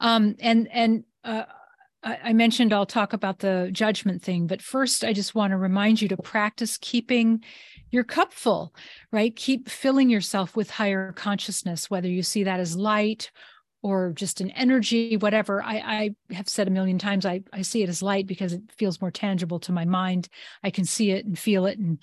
Um, 0.00 0.34
and 0.40 0.68
and 0.72 1.04
uh, 1.24 1.44
I 2.04 2.32
mentioned 2.32 2.72
I'll 2.72 2.84
talk 2.84 3.12
about 3.12 3.38
the 3.38 3.68
judgment 3.70 4.22
thing, 4.22 4.48
but 4.48 4.60
first 4.60 5.04
I 5.04 5.12
just 5.12 5.36
want 5.36 5.52
to 5.52 5.56
remind 5.56 6.02
you 6.02 6.08
to 6.08 6.16
practice 6.16 6.76
keeping 6.80 7.44
your 7.92 8.02
cup 8.02 8.32
full, 8.32 8.74
right? 9.12 9.34
Keep 9.36 9.68
filling 9.68 10.10
yourself 10.10 10.56
with 10.56 10.68
higher 10.68 11.12
consciousness, 11.12 11.88
whether 11.88 12.08
you 12.08 12.24
see 12.24 12.42
that 12.42 12.58
as 12.58 12.76
light 12.76 13.30
or 13.82 14.12
just 14.14 14.40
an 14.40 14.50
energy, 14.52 15.16
whatever. 15.16 15.62
I, 15.62 15.76
I 16.30 16.34
have 16.34 16.48
said 16.48 16.66
a 16.66 16.72
million 16.72 16.98
times, 16.98 17.24
I, 17.24 17.42
I 17.52 17.62
see 17.62 17.82
it 17.82 17.88
as 17.88 18.02
light 18.02 18.26
because 18.26 18.52
it 18.52 18.62
feels 18.76 19.00
more 19.00 19.10
tangible 19.10 19.60
to 19.60 19.72
my 19.72 19.84
mind. 19.84 20.28
I 20.64 20.70
can 20.70 20.84
see 20.84 21.12
it 21.12 21.24
and 21.24 21.38
feel 21.38 21.66
it 21.66 21.78
and 21.78 21.98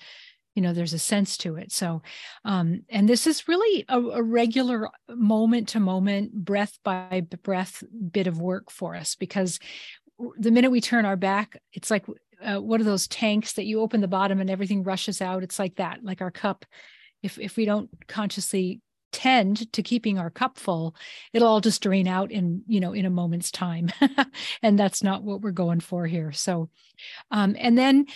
you 0.54 0.62
know 0.62 0.72
there's 0.72 0.94
a 0.94 0.98
sense 0.98 1.36
to 1.38 1.56
it. 1.56 1.72
So 1.72 2.02
um 2.44 2.82
and 2.88 3.08
this 3.08 3.26
is 3.26 3.48
really 3.48 3.84
a, 3.88 3.98
a 3.98 4.22
regular 4.22 4.88
moment 5.08 5.68
to 5.68 5.80
moment 5.80 6.32
breath 6.32 6.78
by 6.84 7.22
breath 7.42 7.82
bit 8.10 8.26
of 8.26 8.40
work 8.40 8.70
for 8.70 8.94
us 8.94 9.14
because 9.14 9.58
the 10.38 10.50
minute 10.50 10.70
we 10.70 10.80
turn 10.80 11.04
our 11.04 11.16
back 11.16 11.60
it's 11.72 11.90
like 11.90 12.04
uh, 12.44 12.60
are 12.80 12.84
those 12.84 13.08
tanks 13.08 13.54
that 13.54 13.66
you 13.66 13.80
open 13.80 14.00
the 14.00 14.08
bottom 14.08 14.40
and 14.40 14.50
everything 14.50 14.82
rushes 14.82 15.20
out? 15.20 15.42
It's 15.42 15.58
like 15.58 15.76
that 15.76 16.02
like 16.02 16.20
our 16.20 16.30
cup. 16.30 16.64
If 17.22 17.38
if 17.38 17.56
we 17.56 17.64
don't 17.64 17.90
consciously 18.06 18.80
tend 19.12 19.72
to 19.72 19.82
keeping 19.82 20.20
our 20.20 20.30
cup 20.30 20.56
full 20.56 20.94
it'll 21.32 21.48
all 21.48 21.60
just 21.60 21.82
drain 21.82 22.06
out 22.06 22.30
in 22.30 22.62
you 22.68 22.78
know 22.78 22.92
in 22.92 23.06
a 23.06 23.10
moment's 23.10 23.50
time. 23.50 23.90
And 24.62 24.78
that's 24.78 25.02
not 25.02 25.22
what 25.22 25.40
we're 25.40 25.50
going 25.50 25.80
for 25.80 26.06
here. 26.06 26.32
So 26.32 26.70
um 27.30 27.56
and 27.58 27.76
then 27.76 28.06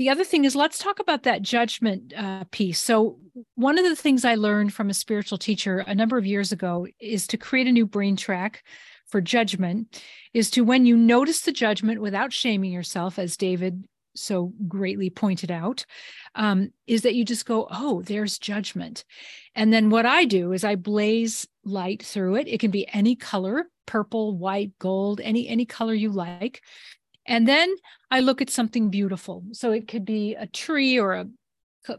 the 0.00 0.08
other 0.08 0.24
thing 0.24 0.46
is 0.46 0.56
let's 0.56 0.78
talk 0.78 0.98
about 0.98 1.24
that 1.24 1.42
judgment 1.42 2.14
uh, 2.16 2.42
piece 2.50 2.80
so 2.80 3.18
one 3.54 3.78
of 3.78 3.84
the 3.84 3.94
things 3.94 4.24
i 4.24 4.34
learned 4.34 4.72
from 4.72 4.88
a 4.88 4.94
spiritual 4.94 5.36
teacher 5.36 5.84
a 5.86 5.94
number 5.94 6.16
of 6.16 6.24
years 6.24 6.52
ago 6.52 6.86
is 6.98 7.26
to 7.26 7.36
create 7.36 7.66
a 7.66 7.72
new 7.72 7.86
brain 7.86 8.16
track 8.16 8.64
for 9.06 9.20
judgment 9.20 10.02
is 10.32 10.50
to 10.50 10.62
when 10.62 10.86
you 10.86 10.96
notice 10.96 11.42
the 11.42 11.52
judgment 11.52 12.00
without 12.00 12.32
shaming 12.32 12.72
yourself 12.72 13.18
as 13.18 13.36
david 13.36 13.84
so 14.14 14.52
greatly 14.66 15.10
pointed 15.10 15.50
out 15.50 15.84
um, 16.34 16.72
is 16.86 17.02
that 17.02 17.14
you 17.14 17.24
just 17.24 17.46
go, 17.46 17.68
oh, 17.70 18.02
there's 18.02 18.38
judgment. 18.38 19.04
And 19.54 19.72
then 19.72 19.90
what 19.90 20.04
I 20.04 20.24
do 20.24 20.52
is 20.52 20.64
I 20.64 20.74
blaze 20.74 21.46
light 21.64 22.02
through 22.02 22.36
it. 22.36 22.48
It 22.48 22.60
can 22.60 22.70
be 22.70 22.88
any 22.92 23.14
color, 23.14 23.66
purple, 23.86 24.36
white, 24.36 24.72
gold, 24.78 25.20
any 25.20 25.48
any 25.48 25.64
color 25.64 25.94
you 25.94 26.10
like. 26.10 26.62
And 27.30 27.46
then 27.46 27.72
I 28.10 28.20
look 28.20 28.42
at 28.42 28.50
something 28.50 28.90
beautiful. 28.90 29.44
So 29.52 29.70
it 29.70 29.86
could 29.86 30.04
be 30.04 30.34
a 30.34 30.48
tree 30.48 30.98
or 30.98 31.14
a 31.14 31.28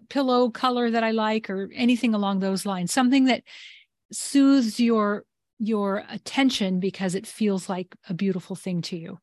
pillow 0.10 0.50
color 0.50 0.91
that 0.91 1.06
I 1.06 1.12
like 1.12 1.50
or 1.50 1.70
anything 1.74 2.13
along 2.13 2.39
those 2.39 2.65
lines, 2.65 2.91
something 2.91 3.26
that 3.26 3.44
soothes 4.12 4.80
your 4.80 5.24
your 5.58 6.04
attention 6.10 6.80
because 6.80 7.15
it 7.15 7.26
feels 7.26 7.70
like 7.70 7.96
a 8.10 8.13
beautiful 8.13 8.56
thing 8.56 8.82
to 8.82 8.98
you. 8.98 9.20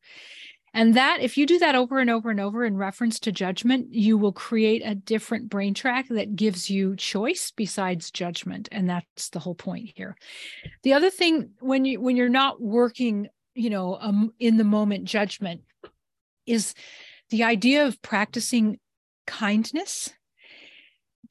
And 0.73 0.95
that, 0.95 1.19
if 1.21 1.37
you 1.37 1.45
do 1.45 1.59
that 1.59 1.75
over 1.75 1.99
and 1.99 2.09
over 2.09 2.29
and 2.29 2.39
over 2.39 2.63
in 2.63 2.77
reference 2.77 3.19
to 3.21 3.31
judgment, 3.31 3.87
you 3.91 4.17
will 4.17 4.31
create 4.31 4.81
a 4.85 4.95
different 4.95 5.49
brain 5.49 5.73
track 5.73 6.07
that 6.09 6.35
gives 6.35 6.69
you 6.69 6.95
choice 6.95 7.51
besides 7.55 8.11
judgment. 8.11 8.69
And 8.71 8.89
that's 8.89 9.29
the 9.29 9.39
whole 9.39 9.55
point 9.55 9.91
here. 9.95 10.15
The 10.83 10.93
other 10.93 11.09
thing, 11.09 11.51
when 11.59 11.85
you 11.85 12.01
when 12.01 12.15
you're 12.15 12.29
not 12.29 12.61
working, 12.61 13.27
you 13.53 13.69
know, 13.69 13.97
um, 13.99 14.33
in 14.39 14.57
the 14.57 14.63
moment 14.63 15.05
judgment, 15.05 15.61
is 16.49 16.73
the 17.29 17.43
idea 17.43 17.85
of 17.85 18.01
practicing 18.01 18.79
kindness 19.27 20.11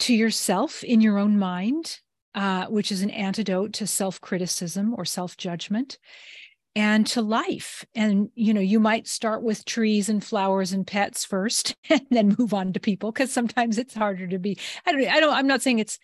to 0.00 0.14
yourself 0.14 0.85
in 0.85 1.00
your 1.00 1.18
own 1.18 1.38
mind, 1.38 1.98
uh, 2.35 2.66
which 2.66 2.92
is 2.92 3.02
an 3.02 3.11
antidote 3.11 3.72
to 3.74 3.87
self 3.87 4.20
criticism 4.20 4.94
or 4.96 5.04
self 5.04 5.37
judgment 5.37 5.98
and 6.76 7.07
to 7.09 7.22
life. 7.22 7.85
And, 7.94 8.31
you 8.35 8.54
know, 8.54 8.61
you 8.61 8.78
might 8.78 9.09
start 9.09 9.42
with 9.42 9.64
trees 9.64 10.09
and 10.09 10.22
flowers 10.22 10.72
and 10.72 10.87
pets 10.87 11.24
first 11.24 11.74
and 11.90 12.07
then 12.11 12.37
move 12.38 12.54
on 12.54 12.72
to 12.72 12.81
people 12.81 13.11
because 13.11 13.33
sometimes 13.33 13.78
it's 13.78 13.94
harder 13.94 14.28
to 14.28 14.38
be, 14.38 14.59
I 14.87 14.92
don't, 14.92 15.09
I 15.09 15.20
don't, 15.20 15.35
I'm 15.35 15.48
not 15.48 15.62
saying 15.62 15.81
it's 15.81 15.98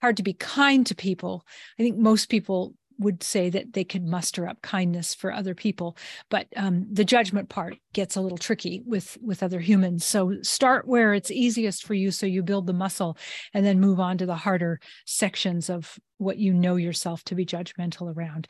hard 0.00 0.16
to 0.18 0.22
be 0.22 0.34
kind 0.34 0.86
to 0.86 0.94
people. 0.94 1.44
I 1.78 1.82
think 1.82 1.98
most 1.98 2.28
people 2.28 2.74
would 3.00 3.22
say 3.22 3.50
that 3.50 3.72
they 3.72 3.84
could 3.84 4.06
muster 4.06 4.48
up 4.48 4.62
kindness 4.62 5.14
for 5.14 5.32
other 5.32 5.54
people 5.54 5.96
but 6.28 6.46
um, 6.56 6.86
the 6.90 7.04
judgment 7.04 7.48
part 7.48 7.76
gets 7.92 8.16
a 8.16 8.20
little 8.20 8.38
tricky 8.38 8.82
with 8.86 9.18
with 9.20 9.42
other 9.42 9.60
humans. 9.60 10.04
So 10.04 10.36
start 10.42 10.86
where 10.86 11.14
it's 11.14 11.30
easiest 11.30 11.84
for 11.84 11.94
you 11.94 12.10
so 12.10 12.26
you 12.26 12.42
build 12.42 12.66
the 12.66 12.72
muscle 12.72 13.16
and 13.54 13.64
then 13.64 13.80
move 13.80 14.00
on 14.00 14.18
to 14.18 14.26
the 14.26 14.36
harder 14.36 14.80
sections 15.06 15.68
of 15.68 15.98
what 16.18 16.38
you 16.38 16.52
know 16.52 16.76
yourself 16.76 17.24
to 17.24 17.34
be 17.34 17.46
judgmental 17.46 18.14
around. 18.14 18.46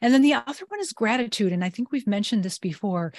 And 0.00 0.12
then 0.12 0.22
the 0.22 0.34
other 0.34 0.64
one 0.68 0.80
is 0.80 0.92
gratitude 0.92 1.52
and 1.52 1.64
i 1.64 1.70
think 1.70 1.90
we've 1.90 2.06
mentioned 2.06 2.42
this 2.42 2.58
before. 2.58 3.12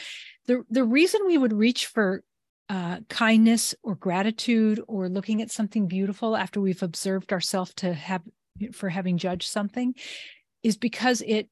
The 0.48 0.64
the 0.70 0.84
reason 0.84 1.22
we 1.26 1.38
would 1.38 1.54
reach 1.54 1.88
for 1.88 2.24
uh, 2.68 3.00
kindness 3.10 3.76
or 3.84 3.94
gratitude 3.96 4.82
or 4.88 5.08
looking 5.08 5.42
at 5.42 5.52
something 5.52 5.88
beautiful 5.88 6.36
after 6.36 6.60
we've 6.60 6.82
observed 6.82 7.32
ourselves 7.32 7.74
to 7.76 7.94
have 7.94 8.24
for 8.72 8.90
having 8.90 9.18
judged 9.18 9.50
something 9.50 9.94
is 10.66 10.78
because 10.78 11.22
it 11.22 11.48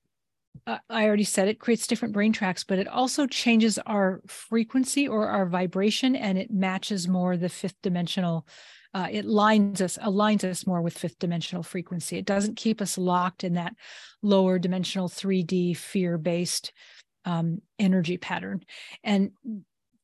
uh, 0.68 0.78
I 0.90 1.06
already 1.06 1.24
said 1.24 1.48
it 1.48 1.60
creates 1.60 1.88
different 1.88 2.14
brain 2.14 2.32
tracks, 2.32 2.64
but 2.64 2.80
it 2.80 2.88
also 2.88 3.26
changes 3.26 3.80
our 3.86 4.22
frequency 4.28 5.08
or 5.08 5.28
our 5.28 5.46
vibration, 5.46 6.16
and 6.16 6.38
it 6.38 6.52
matches 6.52 7.08
more 7.08 7.36
the 7.38 7.50
fifth 7.50 7.82
dimensional. 7.82 8.48
Uh, 8.94 9.08
it 9.12 9.26
lines 9.26 9.82
us, 9.82 9.98
aligns 9.98 10.44
us 10.44 10.68
more 10.68 10.82
with 10.82 10.98
fifth 10.98 11.18
dimensional 11.18 11.64
frequency. 11.64 12.18
It 12.18 12.26
doesn't 12.26 12.56
keep 12.56 12.82
us 12.82 12.98
locked 12.98 13.44
in 13.44 13.54
that 13.54 13.74
lower 14.22 14.60
dimensional 14.60 15.10
3D 15.10 15.76
fear 15.76 16.18
based 16.18 16.72
um, 17.26 17.62
energy 17.80 18.18
pattern. 18.18 18.64
And 19.04 19.32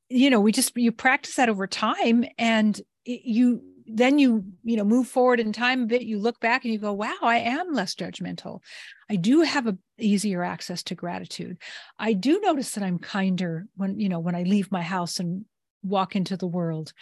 you 0.10 0.30
know, 0.32 0.41
we 0.41 0.52
just 0.52 0.76
you 0.76 0.91
practice 0.91 1.36
that 1.36 1.50
over 1.50 1.67
time, 1.67 2.26
and 2.38 2.80
it, 3.06 3.22
you 3.24 3.62
then 3.91 4.19
you 4.19 4.43
you 4.63 4.78
know 4.78 4.84
move 4.84 5.08
forward 5.08 5.39
in 5.39 5.52
time 5.52 5.84
a 5.84 5.88
bit 5.88 6.04
you 6.04 6.19
look 6.19 6.39
back 6.39 6.63
and 6.63 6.73
you 6.73 6.80
go 6.80 6.93
wow 6.93 7.17
i 7.21 7.38
am 7.38 7.73
less 7.73 7.95
judgmental. 7.95 8.60
I 9.10 9.15
do 9.15 9.41
have 9.41 9.67
a 9.67 9.78
easier 9.97 10.43
access 10.43 10.84
to 10.84 10.95
gratitude. 10.95 11.58
I 11.97 12.13
do 12.13 12.39
notice 12.41 12.71
that 12.71 12.84
i'm 12.84 12.99
kinder 12.99 13.65
when 13.75 13.99
you 13.99 14.10
know 14.10 14.19
when 14.19 14.36
i 14.36 14.43
leave 14.43 14.71
my 14.71 14.82
house 14.82 15.19
and 15.19 15.45
walk 15.84 16.15
into 16.15 16.38
the 16.38 16.47
world 16.47 16.93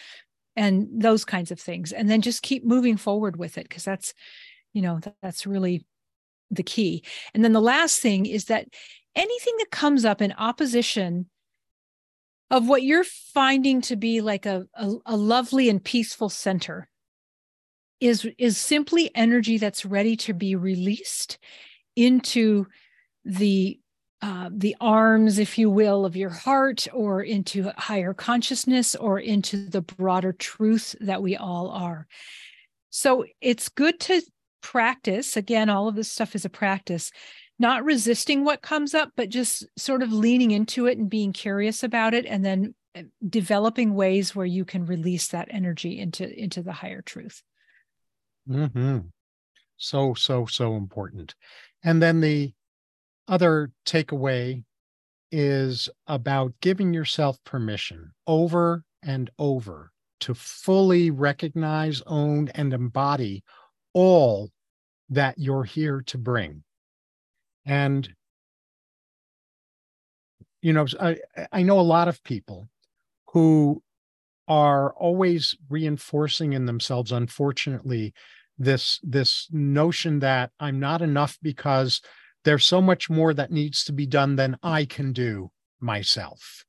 and 0.55 0.87
those 0.91 1.25
kinds 1.25 1.51
of 1.51 1.59
things 1.59 1.91
and 1.91 2.09
then 2.09 2.21
just 2.21 2.41
keep 2.41 2.63
moving 2.65 2.97
forward 2.97 3.37
with 3.37 3.57
it 3.57 3.67
because 3.67 3.83
that's 3.83 4.13
you 4.73 4.81
know 4.81 4.99
that, 4.99 5.15
that's 5.21 5.47
really 5.47 5.85
the 6.51 6.63
key. 6.63 7.03
And 7.33 7.43
then 7.43 7.53
the 7.53 7.61
last 7.61 7.99
thing 7.99 8.25
is 8.25 8.45
that 8.45 8.67
anything 9.15 9.55
that 9.59 9.71
comes 9.71 10.05
up 10.05 10.21
in 10.21 10.33
opposition 10.37 11.27
of 12.49 12.67
what 12.67 12.83
you're 12.83 13.03
finding 13.03 13.81
to 13.81 13.95
be 13.95 14.21
like 14.21 14.45
a, 14.45 14.65
a, 14.73 14.93
a, 15.05 15.17
lovely 15.17 15.69
and 15.69 15.83
peaceful 15.83 16.29
center 16.29 16.87
is 17.99 18.27
is 18.37 18.57
simply 18.57 19.11
energy 19.15 19.57
that's 19.57 19.85
ready 19.85 20.15
to 20.15 20.33
be 20.33 20.55
released 20.55 21.37
into 21.95 22.67
the 23.25 23.79
uh, 24.21 24.49
the 24.51 24.75
arms, 24.81 25.37
if 25.37 25.59
you 25.59 25.69
will, 25.69 26.03
of 26.03 26.15
your 26.15 26.31
heart, 26.31 26.87
or 26.91 27.21
into 27.21 27.71
higher 27.77 28.15
consciousness, 28.15 28.95
or 28.95 29.19
into 29.19 29.69
the 29.69 29.81
broader 29.81 30.33
truth 30.33 30.95
that 30.99 31.21
we 31.21 31.35
all 31.35 31.69
are. 31.69 32.07
So 32.89 33.25
it's 33.41 33.69
good 33.69 33.99
to 34.01 34.21
practice. 34.61 35.37
Again, 35.37 35.69
all 35.69 35.87
of 35.87 35.95
this 35.95 36.11
stuff 36.11 36.33
is 36.33 36.45
a 36.45 36.49
practice 36.49 37.11
not 37.59 37.83
resisting 37.83 38.43
what 38.43 38.61
comes 38.61 38.93
up, 38.93 39.11
but 39.15 39.29
just 39.29 39.65
sort 39.77 40.03
of 40.03 40.13
leaning 40.13 40.51
into 40.51 40.85
it 40.85 40.97
and 40.97 41.09
being 41.09 41.33
curious 41.33 41.83
about 41.83 42.13
it, 42.13 42.25
and 42.25 42.45
then 42.45 42.75
uh, 42.95 43.03
developing 43.27 43.93
ways 43.93 44.35
where 44.35 44.45
you 44.45 44.65
can 44.65 44.85
release 44.85 45.29
that 45.29 45.47
energy 45.51 45.99
into 45.99 46.31
into 46.39 46.61
the 46.61 46.73
higher 46.73 47.01
truth. 47.01 47.41
Hmm. 48.47 48.99
So 49.77 50.13
so 50.13 50.45
so 50.45 50.75
important. 50.75 51.35
And 51.83 52.01
then 52.01 52.21
the 52.21 52.53
other 53.27 53.71
takeaway 53.85 54.63
is 55.31 55.89
about 56.07 56.53
giving 56.61 56.93
yourself 56.93 57.43
permission 57.43 58.11
over 58.25 58.83
and 59.03 59.29
over 59.37 59.91
to 60.21 60.33
fully 60.33 61.11
recognize, 61.11 62.01
own, 62.07 62.49
and 62.49 62.73
embody 62.73 63.43
all 63.93 64.49
that 65.09 65.37
you're 65.37 65.63
here 65.63 66.01
to 66.01 66.17
bring 66.17 66.63
and 67.67 68.09
you 70.61 70.73
know 70.73 70.85
i 70.99 71.15
i 71.51 71.61
know 71.61 71.79
a 71.79 71.81
lot 71.81 72.07
of 72.07 72.23
people 72.23 72.67
who 73.33 73.81
are 74.47 74.93
always 74.93 75.55
reinforcing 75.69 76.53
in 76.53 76.65
themselves 76.65 77.11
unfortunately 77.11 78.13
this 78.57 78.99
this 79.03 79.47
notion 79.51 80.19
that 80.19 80.49
i'm 80.59 80.79
not 80.79 81.03
enough 81.03 81.37
because 81.43 82.01
there's 82.43 82.65
so 82.65 82.81
much 82.81 83.09
more 83.09 83.33
that 83.33 83.51
needs 83.51 83.83
to 83.83 83.91
be 83.91 84.07
done 84.07 84.35
than 84.35 84.57
i 84.63 84.85
can 84.85 85.13
do 85.13 85.51
myself. 85.79 86.65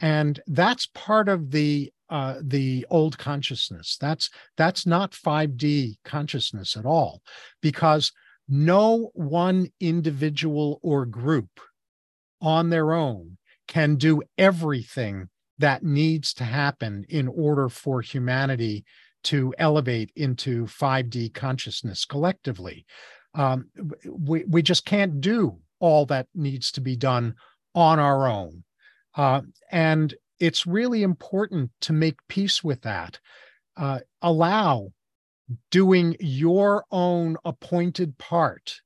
And 0.00 0.40
that's 0.46 0.88
part 0.94 1.28
of 1.28 1.50
the 1.50 1.92
uh, 2.08 2.40
the 2.42 2.84
old 2.90 3.18
consciousness. 3.18 3.96
That's 4.00 4.30
that's 4.56 4.84
not 4.84 5.12
5d 5.12 5.98
consciousness 6.04 6.76
at 6.76 6.84
all 6.84 7.22
because 7.62 8.12
no 8.50 9.10
one 9.14 9.68
individual 9.80 10.80
or 10.82 11.06
group 11.06 11.60
on 12.42 12.70
their 12.70 12.92
own 12.92 13.38
can 13.68 13.94
do 13.94 14.22
everything 14.36 15.28
that 15.58 15.84
needs 15.84 16.34
to 16.34 16.44
happen 16.44 17.04
in 17.08 17.28
order 17.28 17.68
for 17.68 18.00
humanity 18.00 18.84
to 19.22 19.54
elevate 19.58 20.10
into 20.16 20.64
5D 20.64 21.32
consciousness 21.34 22.04
collectively. 22.04 22.86
Um, 23.34 23.70
we, 24.04 24.44
we 24.44 24.62
just 24.62 24.84
can't 24.84 25.20
do 25.20 25.58
all 25.78 26.06
that 26.06 26.26
needs 26.34 26.72
to 26.72 26.80
be 26.80 26.96
done 26.96 27.34
on 27.74 27.98
our 27.98 28.26
own. 28.26 28.64
Uh, 29.14 29.42
and 29.70 30.14
it's 30.40 30.66
really 30.66 31.02
important 31.02 31.70
to 31.82 31.92
make 31.92 32.16
peace 32.28 32.64
with 32.64 32.82
that. 32.82 33.20
Uh, 33.76 34.00
allow 34.22 34.92
doing 35.70 36.16
your 36.20 36.84
own 36.90 37.36
appointed 37.44 38.16
part 38.18 38.80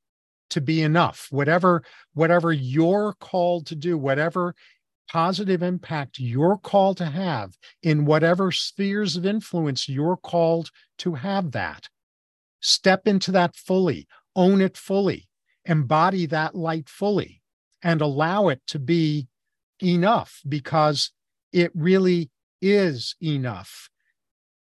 to 0.51 0.61
be 0.61 0.83
enough 0.83 1.29
whatever 1.31 1.83
whatever 2.12 2.53
you're 2.53 3.15
called 3.21 3.67
to 3.67 3.75
do 3.75 3.99
whatever 3.99 4.55
positive 5.11 5.62
impact 5.62 6.19
you're 6.19 6.59
called 6.59 6.97
to 6.97 7.07
have 7.07 7.57
in 7.83 8.05
whatever 8.05 8.51
spheres 8.51 9.17
of 9.17 9.27
influence 9.27 9.89
you're 9.89 10.17
called 10.17 10.71
to 10.97 11.15
have 11.15 11.53
that 11.53 11.89
Step 12.67 13.07
into 13.07 13.31
that 13.31 13.55
fully, 13.55 14.09
own 14.35 14.62
it 14.62 14.75
fully, 14.75 15.29
embody 15.67 16.25
that 16.25 16.55
light 16.55 16.89
fully, 16.89 17.43
and 17.83 18.01
allow 18.01 18.49
it 18.49 18.62
to 18.67 18.79
be 18.79 19.29
enough 19.83 20.41
because 20.49 21.12
it 21.53 21.71
really 21.75 22.31
is 22.62 23.17
enough. 23.23 23.91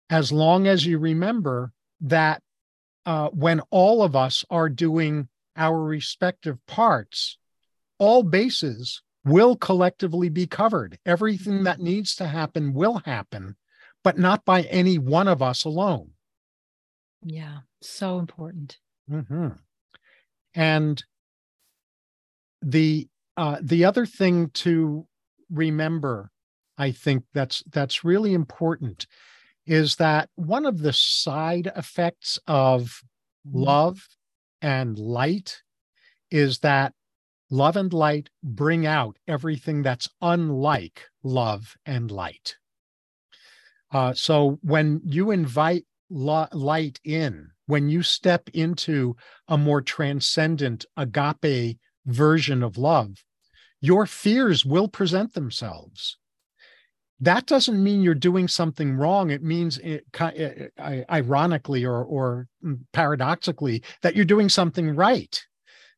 As 0.09 0.31
long 0.31 0.69
as 0.69 0.87
you 0.87 0.97
remember 1.01 1.73
that 2.01 2.43
uh, 3.07 3.29
when 3.31 3.61
all 3.71 4.03
of 4.03 4.15
us 4.15 4.45
are 4.51 4.69
doing 4.69 5.29
our 5.57 5.83
respective 5.83 6.59
parts, 6.67 7.39
all 7.99 8.23
bases 8.23 9.03
will 9.25 9.57
collectively 9.57 10.29
be 10.29 10.47
covered. 10.47 10.99
Everything 11.05 11.65
that 11.65 11.81
needs 11.81 12.15
to 12.17 12.27
happen 12.27 12.73
will 12.73 13.03
happen, 13.05 13.57
but 14.05 14.19
not 14.19 14.45
by 14.45 14.63
any 14.63 14.99
one 14.99 15.29
of 15.29 15.43
us 15.43 15.65
alone. 15.65 16.11
Yeah, 17.23 17.59
so 17.83 18.19
important. 18.19 18.79
Mm-hmm. 19.11 19.49
And 20.55 21.05
the 22.63 23.09
uh, 23.37 23.59
the 23.61 23.85
other 23.85 24.05
thing 24.07 24.51
to 24.51 25.07
remember, 25.51 26.31
I 26.77 26.93
think 26.93 27.25
that's 27.33 27.63
that's 27.71 28.05
really 28.05 28.35
important, 28.35 29.07
is 29.69 29.97
that 29.97 30.31
one 30.35 30.65
of 30.65 30.81
the 30.81 30.93
side 30.93 31.71
effects 31.77 32.39
of 32.47 33.03
mm-hmm. 33.47 33.59
love 33.59 34.09
and 34.63 34.99
light 34.99 35.63
is 36.31 36.61
that 36.61 36.95
love 37.51 37.77
and 37.77 37.93
light 37.93 38.31
bring 38.43 38.87
out 38.87 39.19
everything 39.29 39.83
that's 39.83 40.09
unlike 40.23 41.05
love 41.23 41.77
and 41.85 42.11
light. 42.11 42.57
Uh, 43.93 44.13
so 44.15 44.59
when 44.63 45.01
you 45.05 45.31
invite 45.31 45.85
lo- 46.11 46.49
light 46.53 46.99
in, 47.05 47.49
when 47.67 47.91
you 47.91 48.03
step 48.03 48.49
into 48.55 49.17
a 49.49 49.59
more 49.59 49.83
transcendent 49.83 50.87
agape 50.97 51.79
version 52.07 52.63
of 52.63 52.79
love, 52.79 53.23
your 53.81 54.07
fears 54.07 54.65
will 54.65 54.89
present 54.89 55.35
themselves 55.35 56.17
that 57.21 57.47
doesn't 57.47 57.83
mean 57.83 58.03
you're 58.03 58.15
doing 58.15 58.47
something 58.47 58.95
wrong. 58.95 59.31
It 59.31 59.43
means, 59.43 59.79
it, 59.79 60.07
ironically 61.11 61.85
or, 61.85 62.05
or 62.05 62.47
paradoxically, 62.93 63.83
that 64.03 64.15
you're 64.15 64.25
doing 64.25 64.49
something 64.49 64.95
right 64.95 65.45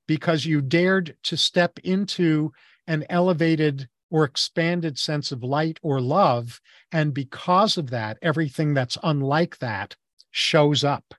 because 0.07 0.47
you 0.47 0.61
dared 0.61 1.17
to 1.25 1.37
step 1.37 1.79
into 1.85 2.53
an 2.87 3.05
elevated 3.11 3.89
or 4.11 4.25
expanded 4.25 4.99
sense 4.99 5.31
of 5.31 5.43
light 5.43 5.79
or 5.83 6.01
love. 6.01 6.61
And 6.91 7.15
because 7.15 7.77
of 7.77 7.91
that, 7.91 8.19
everything 8.23 8.75
that's 8.75 8.99
unlike 9.03 9.59
that 9.59 9.97
shows 10.31 10.83
up. 10.83 11.15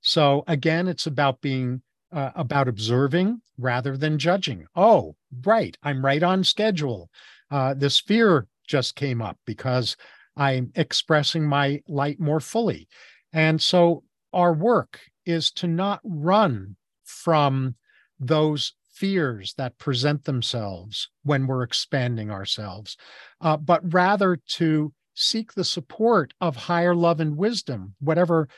So 0.00 0.44
again, 0.46 0.88
it's 0.88 1.06
about 1.06 1.40
being 1.40 1.82
uh, 2.12 2.30
about 2.34 2.68
observing 2.68 3.40
rather 3.58 3.96
than 3.96 4.18
judging. 4.18 4.66
Oh, 4.76 5.16
right, 5.44 5.76
I'm 5.82 6.04
right 6.04 6.22
on 6.22 6.44
schedule. 6.44 7.10
Uh, 7.50 7.74
this 7.74 8.00
fear 8.00 8.46
just 8.72 8.96
came 8.96 9.20
up 9.20 9.36
because 9.44 9.98
I'm 10.34 10.72
expressing 10.76 11.44
my 11.44 11.82
light 11.86 12.18
more 12.18 12.40
fully. 12.40 12.88
And 13.30 13.60
so 13.60 14.02
our 14.32 14.54
work 14.54 14.98
is 15.26 15.50
to 15.52 15.66
not 15.66 16.00
run 16.02 16.76
from 17.04 17.74
those 18.18 18.72
fears 18.90 19.52
that 19.58 19.76
present 19.76 20.24
themselves 20.24 21.10
when 21.22 21.46
we're 21.46 21.62
expanding 21.62 22.30
ourselves, 22.30 22.96
uh, 23.42 23.58
but 23.58 23.82
rather 23.92 24.38
to 24.46 24.94
seek 25.12 25.52
the 25.52 25.64
support 25.64 26.32
of 26.40 26.56
higher 26.56 26.94
love 26.94 27.20
and 27.20 27.36
wisdom, 27.36 27.94
whatever 28.00 28.48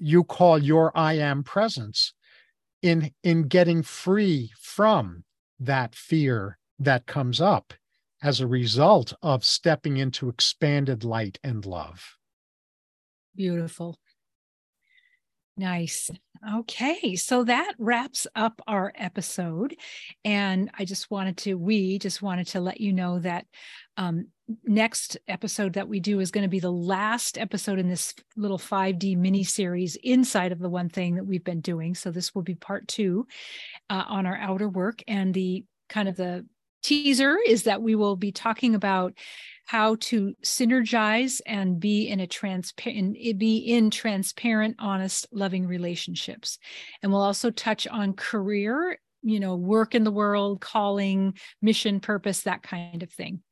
you 0.00 0.22
call 0.22 0.56
your 0.56 0.96
I 0.96 1.14
am 1.14 1.42
presence, 1.42 2.12
in, 2.80 3.10
in 3.24 3.48
getting 3.48 3.82
free 3.82 4.52
from 4.60 5.24
that 5.58 5.96
fear 5.96 6.58
that 6.78 7.06
comes 7.06 7.40
up 7.40 7.74
as 8.22 8.40
a 8.40 8.46
result 8.46 9.12
of 9.22 9.44
stepping 9.44 9.96
into 9.96 10.28
expanded 10.28 11.04
light 11.04 11.38
and 11.42 11.64
love. 11.64 12.16
Beautiful. 13.34 13.98
Nice. 15.56 16.08
Okay. 16.54 17.16
So 17.16 17.42
that 17.44 17.74
wraps 17.78 18.28
up 18.36 18.62
our 18.68 18.92
episode. 18.94 19.74
And 20.24 20.70
I 20.78 20.84
just 20.84 21.10
wanted 21.10 21.36
to, 21.38 21.54
we 21.54 21.98
just 21.98 22.22
wanted 22.22 22.46
to 22.48 22.60
let 22.60 22.80
you 22.80 22.92
know 22.92 23.18
that 23.18 23.44
um, 23.96 24.28
next 24.64 25.18
episode 25.26 25.72
that 25.72 25.88
we 25.88 25.98
do 25.98 26.20
is 26.20 26.30
going 26.30 26.42
to 26.42 26.48
be 26.48 26.60
the 26.60 26.70
last 26.70 27.38
episode 27.38 27.80
in 27.80 27.88
this 27.88 28.14
little 28.36 28.58
5D 28.58 29.16
mini 29.16 29.42
series 29.42 29.96
inside 30.02 30.52
of 30.52 30.60
the 30.60 30.70
one 30.70 30.88
thing 30.88 31.16
that 31.16 31.24
we've 31.24 31.44
been 31.44 31.60
doing. 31.60 31.96
So 31.96 32.12
this 32.12 32.36
will 32.36 32.42
be 32.42 32.54
part 32.54 32.86
two 32.86 33.26
uh, 33.90 34.04
on 34.06 34.26
our 34.26 34.36
outer 34.36 34.68
work 34.68 35.02
and 35.08 35.34
the 35.34 35.64
kind 35.88 36.08
of 36.08 36.16
the 36.16 36.46
teaser 36.82 37.38
is 37.46 37.64
that 37.64 37.82
we 37.82 37.94
will 37.94 38.16
be 38.16 38.32
talking 38.32 38.74
about 38.74 39.14
how 39.66 39.96
to 39.96 40.34
synergize 40.42 41.40
and 41.44 41.78
be 41.78 42.08
in 42.08 42.20
a 42.20 42.26
transparent 42.26 43.14
be 43.38 43.58
in 43.58 43.90
transparent 43.90 44.76
honest 44.78 45.26
loving 45.30 45.66
relationships. 45.66 46.58
And 47.02 47.12
we'll 47.12 47.20
also 47.20 47.50
touch 47.50 47.86
on 47.86 48.14
career 48.14 48.98
you 49.22 49.40
know 49.40 49.56
work 49.56 49.94
in 49.94 50.04
the 50.04 50.12
world 50.12 50.60
calling 50.60 51.34
mission 51.60 52.00
purpose 52.00 52.42
that 52.42 52.62
kind 52.62 53.02
of 53.02 53.10
thing. 53.12 53.42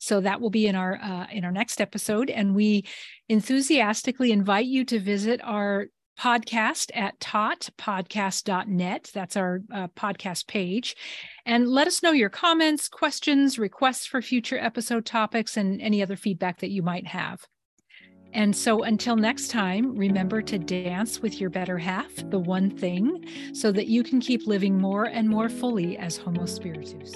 So 0.00 0.20
that 0.20 0.42
will 0.42 0.50
be 0.50 0.66
in 0.66 0.74
our 0.74 0.98
uh, 1.02 1.26
in 1.32 1.44
our 1.44 1.52
next 1.52 1.80
episode. 1.80 2.28
And 2.28 2.54
we 2.54 2.84
enthusiastically 3.30 4.32
invite 4.32 4.66
you 4.66 4.84
to 4.84 5.00
visit 5.00 5.40
our 5.42 5.86
podcast 6.18 6.90
at 6.94 7.18
totpodcast.net. 7.20 9.10
That's 9.12 9.36
our 9.36 9.60
uh, 9.72 9.88
podcast 9.88 10.46
page. 10.46 10.96
And 11.46 11.68
let 11.68 11.86
us 11.86 12.02
know 12.02 12.12
your 12.12 12.30
comments, 12.30 12.88
questions, 12.88 13.58
requests 13.58 14.06
for 14.06 14.22
future 14.22 14.58
episode 14.58 15.06
topics, 15.06 15.56
and 15.56 15.80
any 15.80 16.02
other 16.02 16.16
feedback 16.16 16.60
that 16.60 16.70
you 16.70 16.82
might 16.82 17.06
have. 17.06 17.46
And 18.32 18.54
so 18.54 18.82
until 18.82 19.14
next 19.14 19.48
time, 19.48 19.96
remember 19.96 20.42
to 20.42 20.58
dance 20.58 21.20
with 21.20 21.40
your 21.40 21.50
better 21.50 21.78
half, 21.78 22.12
the 22.30 22.38
one 22.38 22.68
thing, 22.68 23.24
so 23.52 23.70
that 23.70 23.86
you 23.86 24.02
can 24.02 24.20
keep 24.20 24.46
living 24.46 24.76
more 24.76 25.04
and 25.04 25.28
more 25.28 25.48
fully 25.48 25.96
as 25.96 26.16
Homo 26.16 26.44
Spiritus. 26.44 27.14